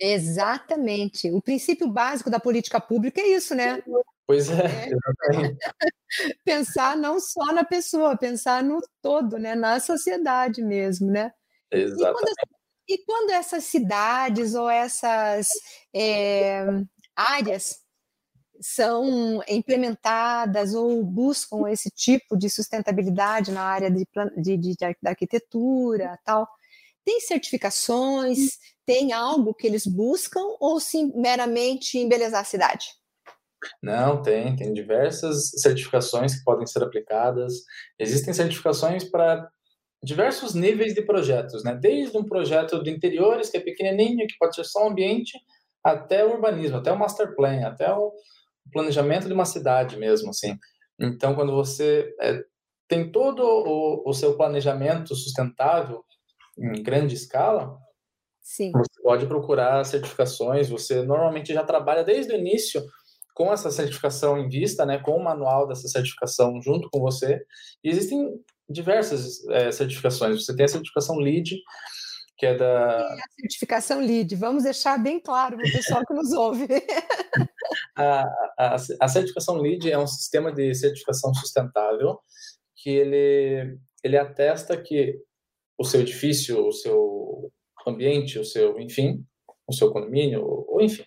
Exatamente. 0.00 1.30
O 1.30 1.40
princípio 1.40 1.88
básico 1.88 2.28
da 2.28 2.40
política 2.40 2.80
pública 2.80 3.20
é 3.20 3.28
isso, 3.28 3.54
né? 3.54 3.80
Pois 4.26 4.48
é, 4.48 4.90
é. 4.90 4.90
pensar 6.44 6.96
não 6.96 7.20
só 7.20 7.52
na 7.52 7.64
pessoa, 7.64 8.16
pensar 8.16 8.62
no 8.62 8.80
todo, 9.02 9.38
né? 9.38 9.54
Na 9.54 9.78
sociedade 9.80 10.62
mesmo, 10.62 11.10
né? 11.10 11.32
Exatamente. 11.70 12.34
E 12.88 12.98
quando 13.04 13.30
essas 13.30 13.64
cidades 13.64 14.54
ou 14.54 14.68
essas 14.68 15.48
é, 15.94 16.64
áreas 17.16 17.80
são 18.60 19.42
implementadas 19.48 20.74
ou 20.74 21.02
buscam 21.04 21.68
esse 21.68 21.90
tipo 21.90 22.36
de 22.36 22.48
sustentabilidade 22.48 23.52
na 23.52 23.62
área 23.62 23.90
de, 23.90 24.06
de, 24.36 24.56
de, 24.56 24.74
de 24.76 24.96
arquitetura, 25.04 26.18
tal, 26.24 26.48
tem 27.04 27.20
certificações, 27.20 28.58
tem 28.86 29.12
algo 29.12 29.54
que 29.54 29.66
eles 29.66 29.86
buscam 29.86 30.42
ou 30.60 30.80
sim 30.80 31.12
meramente 31.14 31.98
embelezar 31.98 32.40
a 32.42 32.44
cidade? 32.44 32.86
Não, 33.82 34.22
tem, 34.22 34.56
tem 34.56 34.72
diversas 34.72 35.50
certificações 35.56 36.36
que 36.36 36.44
podem 36.44 36.66
ser 36.66 36.82
aplicadas. 36.82 37.54
Existem 37.98 38.32
certificações 38.32 39.04
para 39.04 39.48
diversos 40.02 40.54
níveis 40.54 40.94
de 40.94 41.02
projetos, 41.02 41.64
né? 41.64 41.74
Desde 41.74 42.16
um 42.16 42.24
projeto 42.24 42.82
de 42.82 42.90
interiores, 42.90 43.48
que 43.48 43.56
é 43.56 43.60
pequenininho, 43.60 44.26
que 44.26 44.36
pode 44.38 44.54
ser 44.54 44.64
só 44.64 44.84
um 44.84 44.90
ambiente, 44.90 45.38
até 45.82 46.24
o 46.24 46.32
urbanismo, 46.32 46.76
até 46.76 46.92
o 46.92 46.98
master 46.98 47.34
plan, 47.34 47.66
até 47.66 47.92
o 47.92 48.12
planejamento 48.72 49.26
de 49.26 49.32
uma 49.32 49.44
cidade 49.44 49.96
mesmo, 49.98 50.30
assim. 50.30 50.58
Então, 51.00 51.34
quando 51.34 51.52
você 51.54 52.14
é, 52.20 52.40
tem 52.88 53.10
todo 53.10 53.42
o, 53.42 54.08
o, 54.08 54.12
seu 54.12 54.36
planejamento 54.36 55.14
sustentável 55.14 56.04
em 56.58 56.82
grande 56.82 57.14
escala, 57.14 57.76
Sim. 58.40 58.72
você 58.72 59.02
pode 59.02 59.26
procurar 59.26 59.84
certificações, 59.84 60.68
você 60.68 61.02
normalmente 61.02 61.52
já 61.52 61.64
trabalha 61.64 62.04
desde 62.04 62.32
o 62.32 62.36
início 62.36 62.82
com 63.34 63.52
essa 63.52 63.70
certificação 63.70 64.38
em 64.38 64.48
vista, 64.48 64.86
né, 64.86 64.98
com 64.98 65.16
o 65.16 65.22
manual 65.22 65.66
dessa 65.66 65.88
certificação 65.88 66.62
junto 66.62 66.88
com 66.88 67.00
você. 67.00 67.44
E 67.82 67.90
existem 67.90 68.40
diversas 68.68 69.44
é, 69.48 69.70
certificações. 69.72 70.44
Você 70.44 70.54
tem 70.54 70.64
a 70.64 70.68
certificação 70.68 71.16
LEED, 71.16 71.60
que 72.38 72.46
é 72.46 72.54
da. 72.56 72.98
E 73.00 73.20
a 73.20 73.40
certificação 73.40 74.00
LEED, 74.00 74.36
vamos 74.36 74.62
deixar 74.62 75.02
bem 75.02 75.20
claro 75.20 75.56
para 75.56 75.68
o 75.68 75.72
pessoal 75.72 76.06
que 76.06 76.14
nos 76.14 76.32
ouve. 76.32 76.66
a, 77.96 78.22
a, 78.56 78.76
a, 79.00 79.08
certificação 79.08 79.56
LEED 79.56 79.90
é 79.90 79.98
um 79.98 80.06
sistema 80.06 80.52
de 80.52 80.72
certificação 80.74 81.34
sustentável 81.34 82.18
que 82.76 82.90
ele, 82.90 83.78
ele 84.02 84.16
atesta 84.16 84.80
que 84.80 85.18
o 85.76 85.84
seu 85.84 86.00
edifício, 86.00 86.66
o 86.66 86.72
seu 86.72 87.52
ambiente, 87.86 88.38
o 88.38 88.44
seu, 88.44 88.78
enfim, 88.78 89.24
o 89.66 89.72
seu 89.72 89.90
condomínio, 89.90 90.44
ou 90.44 90.80
enfim, 90.80 91.04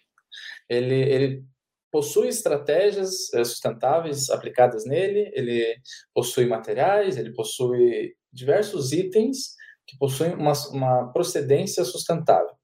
ele, 0.70 0.96
ele 0.96 1.46
possui 1.92 2.28
estratégias 2.28 3.34
eh, 3.34 3.44
sustentáveis 3.44 4.30
aplicadas 4.30 4.86
nele, 4.86 5.32
ele 5.34 5.80
possui 6.14 6.46
materiais, 6.46 7.18
ele 7.18 7.34
possui 7.34 8.16
diversos 8.32 8.92
itens 8.92 9.56
que 9.86 9.98
possuem 9.98 10.34
uma, 10.34 10.54
uma 10.72 11.12
procedência 11.14 11.84
sustentável. 11.86 12.56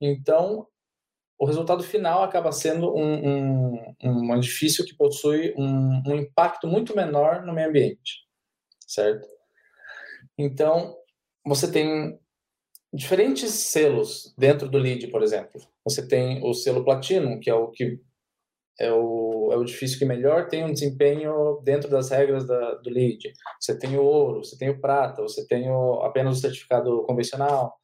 Então, 0.00 0.66
o 1.38 1.44
resultado 1.44 1.82
final 1.82 2.22
acaba 2.22 2.52
sendo 2.52 2.94
um, 2.94 3.26
um, 3.26 3.94
um 4.04 4.36
edifício 4.36 4.84
que 4.84 4.94
possui 4.94 5.52
um, 5.56 6.02
um, 6.06 6.16
impacto 6.16 6.68
muito 6.68 6.94
menor 6.94 7.44
no 7.44 7.52
meio 7.52 7.68
ambiente, 7.68 8.20
certo? 8.86 9.26
Então, 10.38 10.96
você 11.44 11.70
tem 11.70 12.16
diferentes 12.92 13.50
selos 13.50 14.32
dentro 14.38 14.68
do 14.68 14.78
LEED, 14.78 15.08
por 15.08 15.22
exemplo. 15.22 15.60
Você 15.84 16.06
tem 16.06 16.40
o 16.44 16.54
selo 16.54 16.84
Platinum, 16.84 17.40
que 17.40 17.50
é 17.50 17.54
o 17.54 17.70
que 17.70 18.00
é 18.78 18.92
o, 18.92 19.50
é 19.52 19.56
o 19.56 19.62
edifício 19.62 19.98
que 19.98 20.04
melhor 20.04 20.48
tem 20.48 20.64
um 20.64 20.72
desempenho 20.72 21.60
dentro 21.62 21.90
das 21.90 22.10
regras 22.10 22.46
da, 22.46 22.74
do 22.76 22.90
LEED. 22.90 23.32
Você 23.60 23.78
tem 23.78 23.96
o 23.96 24.02
ouro, 24.02 24.44
você 24.44 24.56
tem 24.56 24.70
o 24.70 24.80
prata, 24.80 25.22
você 25.22 25.46
tem 25.46 25.70
o, 25.70 26.02
apenas 26.02 26.38
o 26.38 26.40
certificado 26.40 27.04
convencional. 27.04 27.78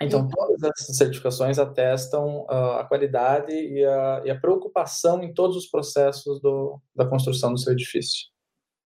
Então, 0.00 0.26
todas 0.26 0.60
essas 0.62 0.96
certificações 0.96 1.58
atestam 1.58 2.40
uh, 2.42 2.78
a 2.78 2.84
qualidade 2.84 3.52
e 3.52 3.84
a, 3.84 4.22
e 4.24 4.30
a, 4.30 4.40
preocupação 4.40 5.22
em 5.22 5.32
todos 5.32 5.56
os 5.56 5.68
processos 5.68 6.40
do, 6.40 6.80
da 6.94 7.06
construção 7.06 7.52
do 7.52 7.58
seu 7.58 7.72
edifício. 7.72 8.26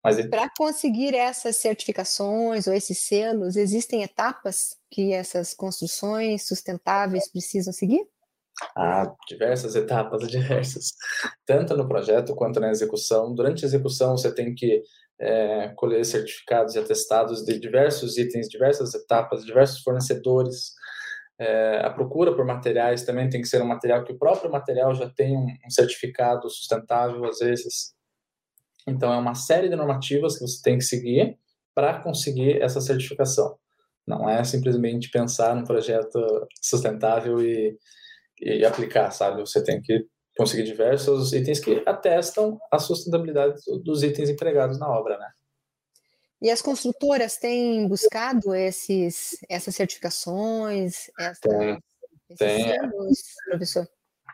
Mas 0.04 0.24
para 0.28 0.50
conseguir 0.56 1.14
essas 1.14 1.58
certificações 1.58 2.68
ou 2.68 2.74
esses 2.74 3.00
selos, 3.00 3.56
existem 3.58 4.04
etapas 4.04 4.78
que 4.90 5.12
essas 5.12 5.54
construções 5.54 6.48
sustentáveis 6.48 7.30
precisam 7.30 7.74
seguir? 7.74 8.08
Há 8.76 9.12
diversas 9.28 9.76
etapas, 9.76 10.26
diversas, 10.28 10.94
tanto 11.46 11.76
no 11.76 11.88
projeto 11.88 12.36
quanto 12.36 12.60
na 12.60 12.70
execução. 12.70 13.34
Durante 13.34 13.64
a 13.64 13.68
execução, 13.68 14.18
você 14.18 14.34
tem 14.34 14.54
que 14.54 14.84
é, 15.20 15.70
colher 15.76 16.06
certificados 16.06 16.76
e 16.76 16.80
atestados 16.80 17.44
de 17.44 17.60
diversos 17.60 18.18
itens, 18.18 18.48
diversas 18.48 18.94
etapas, 18.94 19.46
diversos 19.46 19.82
fornecedores. 19.82 20.74
É, 21.38 21.80
a 21.86 21.90
procura 21.90 22.36
por 22.36 22.46
materiais 22.46 23.04
também 23.04 23.30
tem 23.30 23.42
que 23.42 23.48
ser 23.48 23.62
um 23.62 23.68
material 23.68 24.04
que 24.04 24.12
o 24.12 24.18
próprio 24.18 24.52
material 24.52 24.94
já 24.94 25.10
tem 25.10 25.38
um, 25.38 25.48
um 25.66 25.70
certificado 25.70 26.50
sustentável, 26.50 27.24
às 27.26 27.40
vezes. 27.40 27.94
Então, 28.88 29.14
é 29.14 29.18
uma 29.18 29.36
série 29.36 29.70
de 29.70 29.76
normativas 29.76 30.38
que 30.38 30.42
você 30.46 30.62
tem 30.62 30.78
que 30.78 30.84
seguir 30.84 31.38
para 31.76 32.02
conseguir 32.02 32.62
essa 32.62 32.82
certificação. 32.82 33.58
Não 34.06 34.28
é 34.28 34.44
simplesmente 34.44 35.12
pensar 35.12 35.56
num 35.56 35.64
projeto 35.64 36.20
sustentável 36.62 37.42
e 37.42 37.78
e 38.42 38.66
aplicar, 38.66 39.12
sabe? 39.12 39.42
Você 39.42 39.64
tem 39.64 39.82
que 39.82 40.06
conseguir 40.38 40.64
diversos 40.64 41.34
itens 41.34 41.60
que 41.60 41.84
atestam 41.86 42.58
a 42.72 42.80
sustentabilidade 42.80 43.62
dos 43.84 44.04
itens 44.04 44.30
empregados 44.30 44.80
na 44.80 44.90
obra, 44.90 45.18
né? 45.18 45.30
E 46.42 46.50
as 46.50 46.62
construtoras 46.62 47.38
têm 47.38 47.86
buscado 47.88 48.56
esses, 48.56 49.38
essas 49.50 49.76
certificações, 49.76 51.12
tem, 51.42 51.78
tem. 52.38 52.64
Selos, 52.64 53.20
professor? 53.50 53.88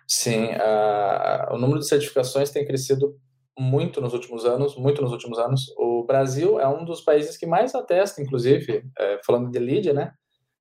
Sim, 0.07 0.51
a, 0.51 1.49
o 1.51 1.57
número 1.57 1.79
de 1.79 1.87
certificações 1.87 2.51
tem 2.51 2.63
crescido 2.63 3.17
muito 3.57 3.99
nos 4.01 4.13
últimos 4.13 4.45
anos, 4.45 4.75
muito 4.75 5.01
nos 5.01 5.11
últimos 5.11 5.39
anos. 5.39 5.73
O 5.77 6.03
Brasil 6.03 6.59
é 6.59 6.67
um 6.67 6.85
dos 6.85 7.01
países 7.01 7.37
que 7.37 7.47
mais 7.47 7.73
atesta, 7.73 8.21
inclusive, 8.21 8.83
é, 8.99 9.19
falando 9.25 9.49
de 9.49 9.57
LID, 9.57 9.93
né? 9.93 10.13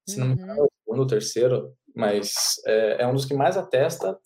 Se 0.08 0.18
não 0.18 0.28
me 0.28 0.34
engano, 0.34 0.52
é 0.52 0.62
o 0.62 0.68
segundo 0.82 1.00
ou 1.00 1.06
terceiro, 1.06 1.74
mas 1.94 2.32
é, 2.66 3.02
é, 3.02 3.06
um 3.06 3.14
dos 3.14 3.24
que 3.24 3.34
mais 3.34 3.56
atesta, 3.56 4.18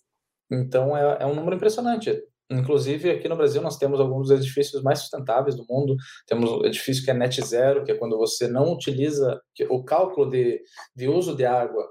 então 0.51 0.97
é, 0.97 1.19
é 1.21 1.27
um 1.27 1.35
número 1.35 1.57
impressionante. 1.57 2.23
Inclusive, 2.51 3.11
aqui 3.11 3.29
no 3.29 3.37
Brasil, 3.37 3.61
nós 3.61 3.77
temos 3.77 4.01
alguns 4.01 4.29
dos 4.29 4.39
edifícios 4.39 4.83
mais 4.83 5.01
sustentáveis 5.01 5.55
do 5.55 5.67
mundo. 5.69 5.95
Temos 6.27 6.51
o 6.51 6.65
edifício 6.65 7.05
que 7.05 7.11
é 7.11 7.15
net 7.15 7.45
zero, 7.45 7.85
que 7.85 7.93
é 7.93 7.95
quando 7.95 8.17
você 8.17 8.49
não 8.49 8.73
utiliza 8.73 9.39
o 9.69 9.85
cálculo 9.85 10.31
de, 10.31 10.63
de 10.97 11.09
uso 11.09 11.37
de 11.37 11.45
água 11.45 11.87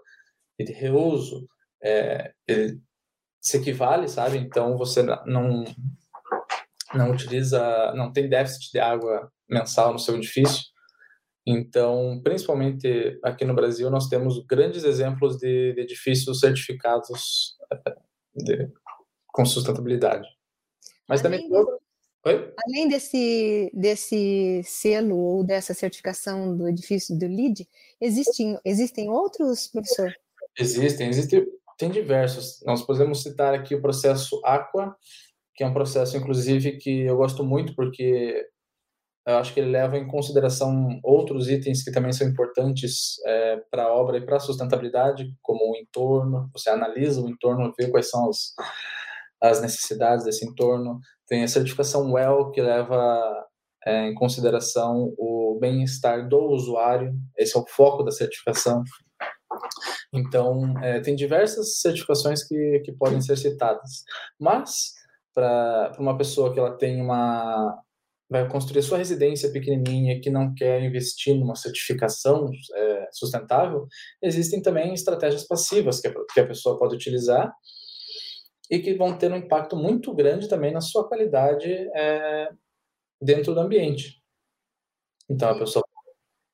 e 0.57 0.63
de 0.63 0.73
reuso, 0.73 1.47
é, 1.83 2.33
ele 2.47 2.81
se 3.39 3.57
equivale, 3.57 4.07
sabe? 4.07 4.39
Então, 4.39 4.75
você 4.75 5.03
não, 5.03 5.63
não 6.93 7.11
utiliza, 7.11 7.93
não 7.95 8.11
tem 8.11 8.27
déficit 8.27 8.71
de 8.71 8.79
água 8.79 9.31
mensal 9.47 9.93
no 9.93 9.99
seu 9.99 10.15
edifício. 10.15 10.63
Então, 11.49 12.19
principalmente 12.21 13.17
aqui 13.23 13.45
no 13.45 13.55
Brasil, 13.55 13.89
nós 13.89 14.10
temos 14.10 14.45
grandes 14.45 14.83
exemplos 14.83 15.38
de, 15.38 15.71
de 15.71 15.79
edifícios 15.79 16.41
certificados 16.41 17.55
eh, 17.71 17.95
de, 18.36 18.69
com 19.27 19.45
sustentabilidade. 19.45 20.27
Mas 21.07 21.23
além 21.23 21.47
também. 21.47 21.65
Oi? 22.25 22.53
Além 22.67 22.89
desse, 22.89 23.71
desse 23.73 24.62
selo 24.65 25.15
ou 25.15 25.43
dessa 25.45 25.73
certificação 25.73 26.57
do 26.57 26.67
edifício 26.67 27.17
do 27.17 27.25
LEED, 27.25 27.65
existem, 28.01 28.60
existem 28.65 29.10
outros, 29.10 29.69
professor? 29.69 30.13
Existem, 30.60 31.07
existem, 31.07 31.47
tem 31.77 31.89
diversos. 31.89 32.62
Nós 32.65 32.81
podemos 32.81 33.23
citar 33.23 33.53
aqui 33.53 33.73
o 33.73 33.81
processo 33.81 34.41
Aqua, 34.43 34.97
que 35.55 35.63
é 35.63 35.67
um 35.67 35.73
processo, 35.73 36.17
inclusive, 36.17 36.73
que 36.73 37.03
eu 37.03 37.15
gosto 37.15 37.41
muito, 37.41 37.73
porque 37.73 38.45
eu 39.27 39.37
acho 39.37 39.53
que 39.53 39.59
ele 39.59 39.71
leva 39.71 39.97
em 39.97 40.07
consideração 40.07 40.99
outros 41.03 41.49
itens 41.49 41.83
que 41.83 41.91
também 41.91 42.13
são 42.13 42.27
importantes 42.27 43.15
é, 43.25 43.57
para 43.69 43.83
a 43.83 43.93
obra 43.93 44.17
e 44.17 44.25
para 44.25 44.37
a 44.37 44.39
sustentabilidade, 44.39 45.31
como 45.41 45.71
o 45.71 45.75
entorno. 45.75 46.49
Você 46.53 46.69
analisa 46.69 47.21
o 47.21 47.29
entorno, 47.29 47.73
vê 47.77 47.89
quais 47.89 48.09
são 48.09 48.29
as 48.29 48.53
as 49.41 49.61
necessidades 49.61 50.25
desse 50.25 50.45
entorno. 50.45 50.99
Tem 51.27 51.43
a 51.43 51.47
certificação 51.47 52.11
WELL, 52.11 52.51
que 52.51 52.61
leva 52.61 53.45
é, 53.85 54.07
em 54.07 54.15
consideração 54.15 55.13
o 55.17 55.57
bem-estar 55.59 56.27
do 56.27 56.39
usuário, 56.39 57.13
esse 57.37 57.55
é 57.55 57.59
o 57.59 57.67
foco 57.67 58.03
da 58.03 58.11
certificação. 58.11 58.83
Então, 60.13 60.73
é, 60.81 60.99
tem 60.99 61.15
diversas 61.15 61.79
certificações 61.79 62.43
que, 62.43 62.81
que 62.85 62.91
podem 62.91 63.21
ser 63.21 63.37
citadas, 63.37 64.03
mas 64.39 64.93
para 65.33 65.93
uma 65.99 66.17
pessoa 66.17 66.51
que 66.51 66.59
ela 66.59 66.75
tem 66.77 67.01
uma 67.01 67.77
vai 68.29 68.47
construir 68.49 68.81
sua 68.83 68.97
residência 68.97 69.51
pequenininha 69.51 70.19
que 70.19 70.29
não 70.29 70.53
quer 70.53 70.83
investir 70.83 71.35
numa 71.35 71.55
certificação 71.55 72.49
é, 72.75 73.07
sustentável, 73.11 73.87
existem 74.21 74.61
também 74.61 74.93
estratégias 74.93 75.47
passivas 75.47 76.01
que 76.01 76.07
a, 76.07 76.13
que 76.33 76.39
a 76.39 76.47
pessoa 76.47 76.77
pode 76.77 76.95
utilizar 76.95 77.53
e 78.69 78.79
que 78.79 78.95
vão 78.95 79.17
ter 79.17 79.31
um 79.31 79.37
impacto 79.37 79.75
muito 79.75 80.13
grande 80.13 80.49
também 80.49 80.73
na 80.73 80.81
sua 80.81 81.07
qualidade 81.07 81.71
é, 81.71 82.49
dentro 83.21 83.53
do 83.53 83.61
ambiente. 83.61 84.21
Então, 85.29 85.49
a 85.49 85.57
pessoa. 85.57 85.85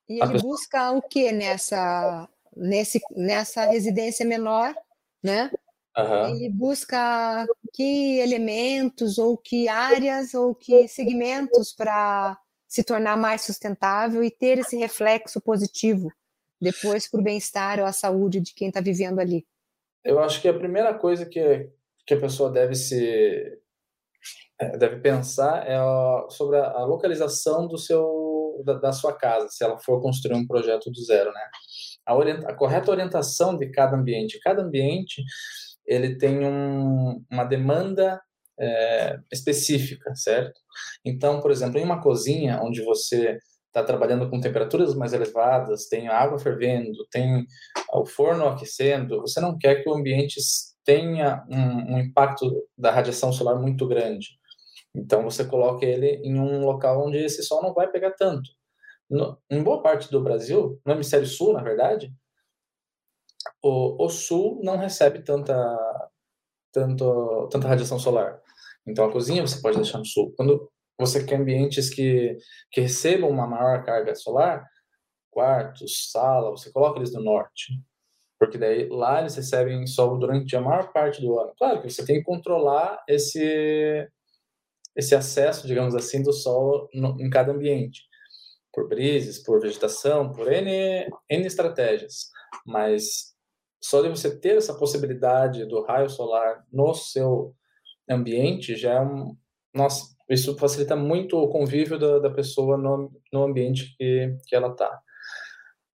E 0.08 0.22
ele 0.22 0.32
pessoa... 0.32 0.52
busca 0.52 0.92
o 0.92 1.02
que 1.02 1.32
nessa, 1.32 2.28
nesse, 2.56 3.00
nessa 3.10 3.64
residência 3.64 4.24
menor, 4.24 4.74
né? 5.22 5.50
Uhum. 5.96 6.36
Ele 6.36 6.50
busca 6.50 7.46
que 7.72 8.18
elementos, 8.18 9.18
ou 9.18 9.36
que 9.36 9.68
áreas, 9.68 10.34
ou 10.34 10.54
que 10.54 10.88
segmentos 10.88 11.72
para 11.72 12.36
se 12.66 12.82
tornar 12.82 13.16
mais 13.16 13.42
sustentável 13.42 14.24
e 14.24 14.30
ter 14.30 14.58
esse 14.58 14.76
reflexo 14.76 15.40
positivo 15.40 16.12
depois 16.60 17.08
para 17.08 17.20
o 17.20 17.22
bem-estar 17.22 17.78
ou 17.78 17.86
a 17.86 17.92
saúde 17.92 18.40
de 18.40 18.52
quem 18.52 18.68
está 18.68 18.80
vivendo 18.80 19.20
ali. 19.20 19.46
Eu 20.02 20.18
acho 20.18 20.40
que 20.40 20.48
a 20.48 20.58
primeira 20.58 20.92
coisa 20.94 21.24
que, 21.24 21.70
que 22.06 22.14
a 22.14 22.20
pessoa 22.20 22.50
deve 22.50 22.74
se 22.74 23.58
é, 24.58 24.76
deve 24.76 24.96
pensar 25.00 25.66
é 25.68 25.78
sobre 26.30 26.58
a, 26.58 26.84
localização 26.84 27.66
do 27.66 27.78
seu 27.78 28.62
da, 28.64 28.74
da, 28.74 28.92
sua 28.92 29.12
casa, 29.12 29.48
se 29.48 29.64
ela 29.64 29.78
for 29.78 30.00
construir 30.00 30.36
um 30.36 30.46
projeto 30.46 30.90
do 30.90 31.04
zero, 31.04 31.32
né? 31.32 31.40
A, 32.06 32.14
a 32.50 32.54
correta 32.54 32.90
orientação 32.90 33.56
de 33.56 33.68
cada 33.70 33.96
ambiente, 33.96 34.38
cada 34.40 34.62
ambiente 34.62 35.22
ele 35.86 36.16
tem 36.16 36.44
um, 36.44 37.24
uma 37.30 37.44
demanda 37.44 38.20
é, 38.58 39.18
específica, 39.32 40.14
certo? 40.14 40.60
Então, 41.04 41.40
por 41.40 41.50
exemplo, 41.50 41.78
em 41.78 41.84
uma 41.84 42.02
cozinha 42.02 42.60
onde 42.62 42.82
você 42.82 43.38
está 43.66 43.82
trabalhando 43.82 44.30
com 44.30 44.40
temperaturas 44.40 44.94
mais 44.94 45.12
elevadas, 45.12 45.88
tem 45.88 46.08
água 46.08 46.38
fervendo, 46.38 47.06
tem 47.10 47.44
o 47.92 48.06
forno 48.06 48.46
aquecendo, 48.46 49.20
você 49.20 49.40
não 49.40 49.58
quer 49.58 49.82
que 49.82 49.88
o 49.88 49.94
ambiente 49.94 50.40
tenha 50.84 51.44
um, 51.50 51.94
um 51.94 51.98
impacto 51.98 52.46
da 52.78 52.92
radiação 52.92 53.32
solar 53.32 53.60
muito 53.60 53.88
grande. 53.88 54.28
Então 54.94 55.24
você 55.24 55.44
coloca 55.44 55.84
ele 55.84 56.20
em 56.22 56.38
um 56.38 56.64
local 56.64 57.04
onde 57.04 57.18
esse 57.18 57.42
sol 57.42 57.62
não 57.62 57.74
vai 57.74 57.90
pegar 57.90 58.12
tanto. 58.12 58.48
No, 59.10 59.36
em 59.50 59.62
boa 59.62 59.82
parte 59.82 60.10
do 60.10 60.22
Brasil, 60.22 60.80
no 60.86 60.92
hemisfério 60.92 61.26
sul, 61.26 61.52
na 61.52 61.62
verdade, 61.62 62.12
o, 63.68 64.04
o 64.04 64.08
sul 64.08 64.60
não 64.62 64.76
recebe 64.76 65.22
tanta, 65.22 65.54
tanto, 66.72 67.48
tanta 67.50 67.68
radiação 67.68 67.98
solar. 67.98 68.40
Então 68.86 69.06
a 69.06 69.12
cozinha 69.12 69.46
você 69.46 69.60
pode 69.60 69.76
deixar 69.76 69.98
no 69.98 70.06
sul. 70.06 70.32
Quando 70.36 70.70
você 70.98 71.24
quer 71.24 71.36
ambientes 71.40 71.90
que, 71.90 72.36
que 72.70 72.80
recebam 72.82 73.30
uma 73.30 73.46
maior 73.46 73.84
carga 73.84 74.14
solar, 74.14 74.64
quartos, 75.30 76.10
sala, 76.12 76.50
você 76.50 76.70
coloca 76.70 76.98
eles 76.98 77.12
no 77.12 77.22
norte 77.22 77.72
porque 78.44 78.58
daí 78.58 78.88
lá 78.88 79.20
eles 79.20 79.34
recebem 79.34 79.86
sol 79.86 80.18
durante 80.18 80.54
a 80.54 80.60
maior 80.60 80.92
parte 80.92 81.20
do 81.22 81.38
ano. 81.38 81.54
Claro 81.56 81.80
que 81.80 81.88
você 81.88 82.04
tem 82.04 82.16
que 82.18 82.24
controlar 82.24 83.02
esse 83.08 84.06
esse 84.96 85.14
acesso, 85.14 85.66
digamos 85.66 85.94
assim, 85.94 86.22
do 86.22 86.32
sol 86.32 86.88
no, 86.94 87.20
em 87.20 87.28
cada 87.28 87.50
ambiente, 87.50 88.02
por 88.72 88.88
brises, 88.88 89.42
por 89.42 89.60
vegetação, 89.60 90.30
por 90.30 90.52
N, 90.52 91.08
N 91.28 91.46
estratégias. 91.46 92.30
Mas 92.64 93.33
só 93.84 94.00
de 94.00 94.08
você 94.08 94.34
ter 94.34 94.56
essa 94.56 94.72
possibilidade 94.72 95.66
do 95.66 95.82
raio 95.82 96.08
solar 96.08 96.64
no 96.72 96.94
seu 96.94 97.54
ambiente 98.08 98.76
já 98.76 98.94
é 98.94 99.00
um. 99.02 99.36
Nossa, 99.74 100.16
isso 100.26 100.56
facilita 100.56 100.96
muito 100.96 101.36
o 101.36 101.50
convívio 101.50 101.98
da, 101.98 102.18
da 102.18 102.30
pessoa 102.30 102.78
no, 102.78 103.12
no 103.30 103.42
ambiente 103.42 103.94
que, 103.98 104.34
que 104.46 104.56
ela 104.56 104.68
está. 104.68 105.02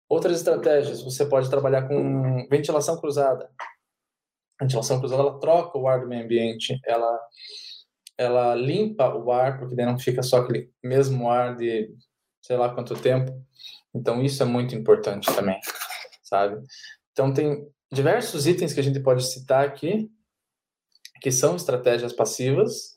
Outras 0.07 0.37
estratégias, 0.37 1.01
você 1.01 1.25
pode 1.25 1.49
trabalhar 1.49 1.85
com 1.85 2.47
ventilação 2.49 2.97
cruzada. 2.97 3.51
A 4.57 4.63
ventilação 4.63 4.97
cruzada, 4.97 5.23
ela 5.23 5.39
troca 5.41 5.77
o 5.77 5.85
ar 5.85 5.99
do 5.99 6.07
meio 6.07 6.23
ambiente, 6.23 6.79
ela, 6.85 7.19
ela 8.17 8.55
limpa 8.55 9.13
o 9.13 9.29
ar, 9.33 9.59
porque 9.59 9.75
daí 9.75 9.85
não 9.85 9.99
fica 9.99 10.23
só 10.23 10.37
aquele 10.37 10.71
mesmo 10.81 11.29
ar 11.29 11.57
de 11.57 11.93
sei 12.41 12.55
lá 12.55 12.73
quanto 12.73 12.95
tempo. 12.95 13.33
Então, 13.93 14.23
isso 14.23 14.41
é 14.41 14.45
muito 14.45 14.73
importante 14.75 15.25
também, 15.35 15.59
sabe? 16.23 16.63
Então, 17.11 17.33
tem 17.33 17.69
diversos 17.91 18.47
itens 18.47 18.73
que 18.73 18.79
a 18.79 18.83
gente 18.83 18.99
pode 18.99 19.23
citar 19.25 19.65
aqui, 19.65 20.09
que 21.21 21.31
são 21.31 21.55
estratégias 21.55 22.13
passivas, 22.13 22.95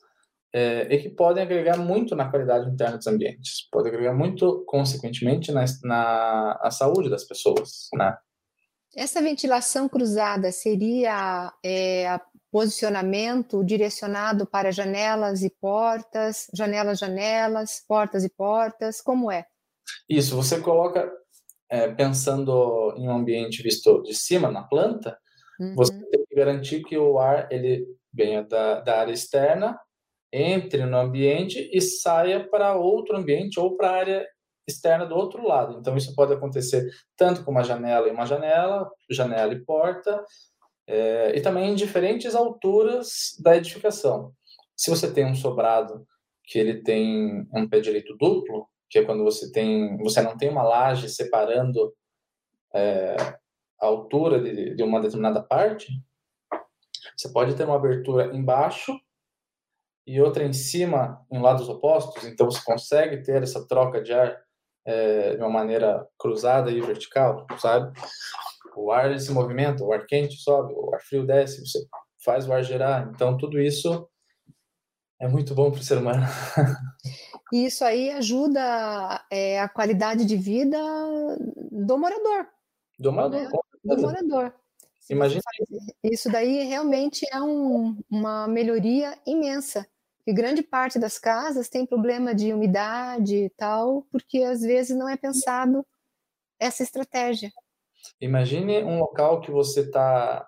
é, 0.53 0.87
e 0.93 0.97
que 1.01 1.09
podem 1.09 1.43
agregar 1.43 1.77
muito 1.77 2.15
na 2.15 2.29
qualidade 2.29 2.69
interna 2.69 2.97
dos 2.97 3.07
ambientes, 3.07 3.67
podem 3.69 3.91
agregar 3.91 4.13
muito, 4.13 4.63
consequentemente, 4.65 5.51
na, 5.51 5.65
na 5.83 6.59
a 6.61 6.71
saúde 6.71 7.09
das 7.09 7.25
pessoas, 7.25 7.89
né? 7.93 8.15
Essa 8.95 9.21
ventilação 9.21 9.89
cruzada 9.89 10.53
seria 10.53 11.51
é, 11.63 12.17
posicionamento 12.49 13.61
direcionado 13.65 14.47
para 14.47 14.71
janelas 14.71 15.43
e 15.43 15.49
portas, 15.49 16.47
janelas, 16.53 16.99
janelas, 16.99 17.83
portas 17.85 18.23
e 18.23 18.29
portas, 18.29 19.01
como 19.01 19.29
é? 19.29 19.45
Isso, 20.09 20.37
você 20.37 20.61
coloca, 20.61 21.11
é, 21.69 21.87
pensando 21.87 22.93
em 22.97 23.07
um 23.07 23.15
ambiente 23.15 23.61
visto 23.61 24.01
de 24.03 24.13
cima, 24.13 24.51
na 24.51 24.63
planta, 24.63 25.17
uhum. 25.59 25.75
você 25.75 25.93
tem 25.93 26.25
que 26.25 26.35
garantir 26.35 26.83
que 26.83 26.97
o 26.97 27.19
ar 27.19 27.47
ele 27.51 27.85
venha 28.13 28.43
da, 28.43 28.81
da 28.81 28.99
área 28.99 29.13
externa 29.13 29.77
entre 30.31 30.85
no 30.85 30.97
ambiente 30.97 31.69
e 31.71 31.81
saia 31.81 32.47
para 32.47 32.75
outro 32.75 33.17
ambiente 33.17 33.59
ou 33.59 33.75
para 33.75 33.89
a 33.89 33.95
área 33.95 34.27
externa 34.67 35.05
do 35.05 35.15
outro 35.15 35.45
lado. 35.47 35.77
Então, 35.79 35.95
isso 35.95 36.13
pode 36.15 36.33
acontecer 36.33 36.89
tanto 37.15 37.43
com 37.43 37.51
uma 37.51 37.63
janela 37.63 38.07
e 38.07 38.11
uma 38.11 38.25
janela, 38.25 38.89
janela 39.09 39.53
e 39.53 39.63
porta, 39.63 40.23
é, 40.87 41.37
e 41.37 41.41
também 41.41 41.71
em 41.71 41.75
diferentes 41.75 42.35
alturas 42.35 43.35
da 43.41 43.55
edificação. 43.55 44.33
Se 44.75 44.89
você 44.89 45.11
tem 45.11 45.25
um 45.25 45.35
sobrado 45.35 46.05
que 46.43 46.59
ele 46.59 46.81
tem 46.81 47.47
um 47.53 47.67
pé 47.67 47.79
direito 47.79 48.15
duplo, 48.17 48.67
que 48.89 48.99
é 48.99 49.05
quando 49.05 49.23
você 49.23 49.51
tem, 49.51 49.97
você 49.97 50.21
não 50.21 50.37
tem 50.37 50.49
uma 50.49 50.63
laje 50.63 51.09
separando 51.09 51.93
é, 52.73 53.15
a 53.81 53.85
altura 53.85 54.41
de, 54.41 54.75
de 54.75 54.83
uma 54.83 55.01
determinada 55.01 55.41
parte, 55.41 55.87
Você 57.15 57.31
pode 57.31 57.55
ter 57.55 57.65
uma 57.65 57.75
abertura 57.75 58.35
embaixo 58.35 58.97
e 60.05 60.21
outra 60.21 60.43
em 60.43 60.53
cima, 60.53 61.25
em 61.31 61.41
lados 61.41 61.67
opostos, 61.67 62.25
então 62.25 62.49
você 62.49 62.61
consegue 62.63 63.23
ter 63.23 63.41
essa 63.41 63.65
troca 63.67 64.01
de 64.01 64.13
ar 64.13 64.39
é, 64.85 65.35
de 65.35 65.41
uma 65.41 65.49
maneira 65.49 66.07
cruzada 66.17 66.69
e 66.69 66.79
vertical, 66.79 67.47
sabe? 67.57 67.91
O 68.75 68.91
ar 68.91 69.17
se 69.19 69.31
movimenta, 69.31 69.83
o 69.83 69.91
ar 69.91 70.05
quente 70.05 70.35
sobe, 70.35 70.73
o 70.75 70.93
ar 70.93 71.01
frio 71.01 71.25
desce, 71.25 71.65
você 71.65 71.79
faz 72.23 72.47
o 72.47 72.53
ar 72.53 72.63
gerar. 72.63 73.09
Então, 73.09 73.37
tudo 73.37 73.59
isso 73.59 74.07
é 75.19 75.27
muito 75.27 75.55
bom 75.55 75.71
para 75.71 75.79
o 75.79 75.83
ser 75.83 75.97
humano. 75.97 76.23
E 77.55 77.67
isso 77.67 77.85
aí 77.85 78.11
ajuda 78.11 79.25
é, 79.31 79.61
a 79.61 79.69
qualidade 79.69 80.25
de 80.25 80.35
vida 80.35 80.77
do 81.71 81.97
morador. 81.97 82.47
Do 82.99 83.13
morador. 83.13 83.43
Né? 83.43 83.49
Do 83.85 84.01
morador. 84.01 84.53
Imagina. 85.09 85.41
Isso 86.03 86.29
daí 86.29 86.65
realmente 86.65 87.25
é 87.31 87.41
um, 87.41 87.97
uma 88.11 88.45
melhoria 88.45 89.17
imensa. 89.25 89.87
E 90.27 90.33
grande 90.33 90.61
parte 90.63 90.99
das 90.99 91.17
casas 91.17 91.69
tem 91.69 91.85
problema 91.85 92.35
de 92.35 92.51
umidade 92.51 93.45
e 93.45 93.49
tal, 93.51 94.05
porque 94.11 94.39
às 94.39 94.59
vezes 94.59 94.97
não 94.97 95.07
é 95.07 95.15
pensado 95.15 95.85
essa 96.59 96.83
estratégia. 96.83 97.53
Imagine 98.19 98.83
um 98.83 98.99
local 98.99 99.39
que 99.39 99.49
você 99.49 99.79
está 99.79 100.45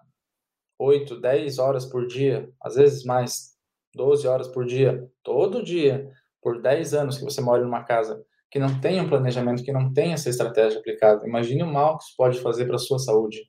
8, 0.77 1.21
10 1.21 1.57
horas 1.57 1.85
por 1.85 2.05
dia, 2.05 2.51
às 2.59 2.75
vezes 2.75 3.05
mais, 3.05 3.55
12 3.95 4.27
horas 4.27 4.49
por 4.49 4.65
dia, 4.65 5.09
todo 5.23 5.63
dia, 5.63 6.11
por 6.47 6.61
10 6.61 6.93
anos 6.93 7.17
que 7.17 7.25
você 7.25 7.41
mora 7.41 7.61
numa 7.61 7.83
casa 7.83 8.23
que 8.49 8.57
não 8.57 8.79
tem 8.79 9.01
um 9.01 9.09
planejamento, 9.09 9.65
que 9.65 9.73
não 9.73 9.91
tem 9.91 10.13
essa 10.13 10.29
estratégia 10.29 10.79
aplicada. 10.79 11.27
Imagine 11.27 11.63
o 11.63 11.67
mal 11.67 11.97
que 11.97 12.05
isso 12.05 12.13
pode 12.15 12.39
fazer 12.39 12.65
para 12.65 12.77
a 12.77 12.79
sua 12.79 12.97
saúde. 12.99 13.41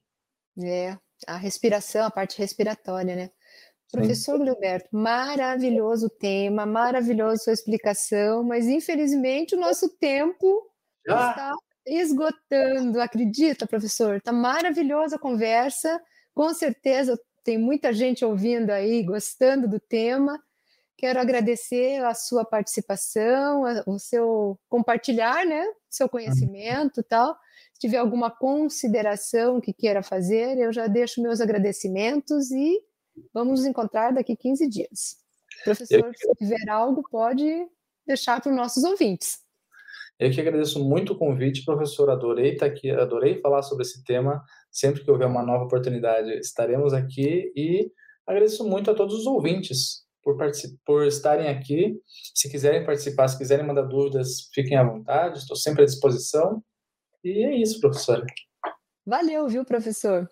É, 0.60 0.98
a 1.24 1.36
respiração, 1.36 2.04
a 2.04 2.10
parte 2.10 2.36
respiratória, 2.36 3.14
né? 3.14 3.30
Professor 3.92 4.44
Gilberto, 4.44 4.88
maravilhoso 4.90 6.10
tema, 6.10 6.66
maravilhosa 6.66 7.44
sua 7.44 7.52
explicação, 7.52 8.42
mas 8.42 8.66
infelizmente 8.66 9.54
o 9.54 9.60
nosso 9.60 9.96
tempo 9.96 10.68
ah. 11.08 11.30
está 11.30 11.54
esgotando. 11.86 13.00
Acredita, 13.00 13.64
professor? 13.64 14.16
Está 14.16 14.32
maravilhosa 14.32 15.14
a 15.14 15.20
conversa. 15.20 16.02
Com 16.34 16.52
certeza 16.52 17.16
tem 17.44 17.58
muita 17.58 17.92
gente 17.92 18.24
ouvindo 18.24 18.70
aí, 18.70 19.04
gostando 19.04 19.68
do 19.68 19.78
tema. 19.78 20.42
Quero 20.98 21.20
agradecer 21.20 22.04
a 22.04 22.12
sua 22.12 22.44
participação, 22.44 23.62
o 23.86 24.00
seu 24.00 24.58
compartilhar, 24.68 25.46
né? 25.46 25.64
Seu 25.88 26.08
conhecimento, 26.08 27.04
tal. 27.04 27.38
Se 27.72 27.78
tiver 27.78 27.98
alguma 27.98 28.32
consideração 28.32 29.60
que 29.60 29.72
queira 29.72 30.02
fazer, 30.02 30.58
eu 30.58 30.72
já 30.72 30.88
deixo 30.88 31.22
meus 31.22 31.40
agradecimentos 31.40 32.50
e 32.50 32.80
vamos 33.32 33.60
nos 33.60 33.68
encontrar 33.68 34.12
daqui 34.12 34.34
15 34.34 34.68
dias. 34.68 35.18
Professor, 35.62 36.12
se 36.16 36.34
tiver 36.34 36.68
algo, 36.68 37.04
pode 37.08 37.46
deixar 38.04 38.40
para 38.40 38.50
os 38.50 38.56
nossos 38.56 38.82
ouvintes. 38.82 39.38
Eu 40.18 40.32
que 40.32 40.40
agradeço 40.40 40.82
muito 40.82 41.12
o 41.12 41.16
convite, 41.16 41.64
professor. 41.64 42.10
Adorei 42.10 42.54
estar 42.54 42.66
aqui, 42.66 42.90
adorei 42.90 43.40
falar 43.40 43.62
sobre 43.62 43.84
esse 43.84 44.02
tema. 44.02 44.42
Sempre 44.68 45.04
que 45.04 45.10
houver 45.12 45.28
uma 45.28 45.44
nova 45.44 45.62
oportunidade, 45.62 46.40
estaremos 46.40 46.92
aqui 46.92 47.52
e 47.54 47.88
agradeço 48.26 48.68
muito 48.68 48.90
a 48.90 48.94
todos 48.94 49.14
os 49.14 49.26
ouvintes 49.26 50.07
por, 50.22 50.36
por 50.84 51.06
estarem 51.06 51.48
aqui. 51.48 52.00
Se 52.34 52.50
quiserem 52.50 52.84
participar, 52.84 53.28
se 53.28 53.38
quiserem 53.38 53.66
mandar 53.66 53.82
dúvidas, 53.82 54.48
fiquem 54.52 54.76
à 54.76 54.84
vontade, 54.84 55.38
estou 55.38 55.56
sempre 55.56 55.82
à 55.82 55.86
disposição. 55.86 56.62
E 57.24 57.44
é 57.44 57.56
isso, 57.56 57.80
professora. 57.80 58.24
Valeu, 59.06 59.48
viu, 59.48 59.64
professor? 59.64 60.30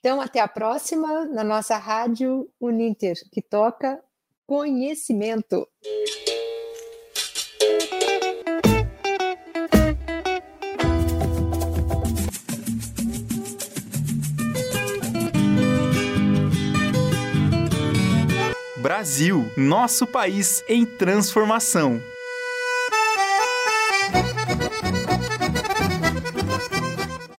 Então, 0.00 0.20
até 0.20 0.40
a 0.40 0.48
próxima 0.48 1.26
na 1.26 1.44
nossa 1.44 1.76
rádio 1.76 2.50
Uninter, 2.60 3.16
que 3.30 3.42
toca 3.42 4.02
conhecimento. 4.46 5.68
Brasil, 18.90 19.48
nosso 19.56 20.04
país 20.04 20.64
em 20.66 20.84
transformação. 20.84 22.02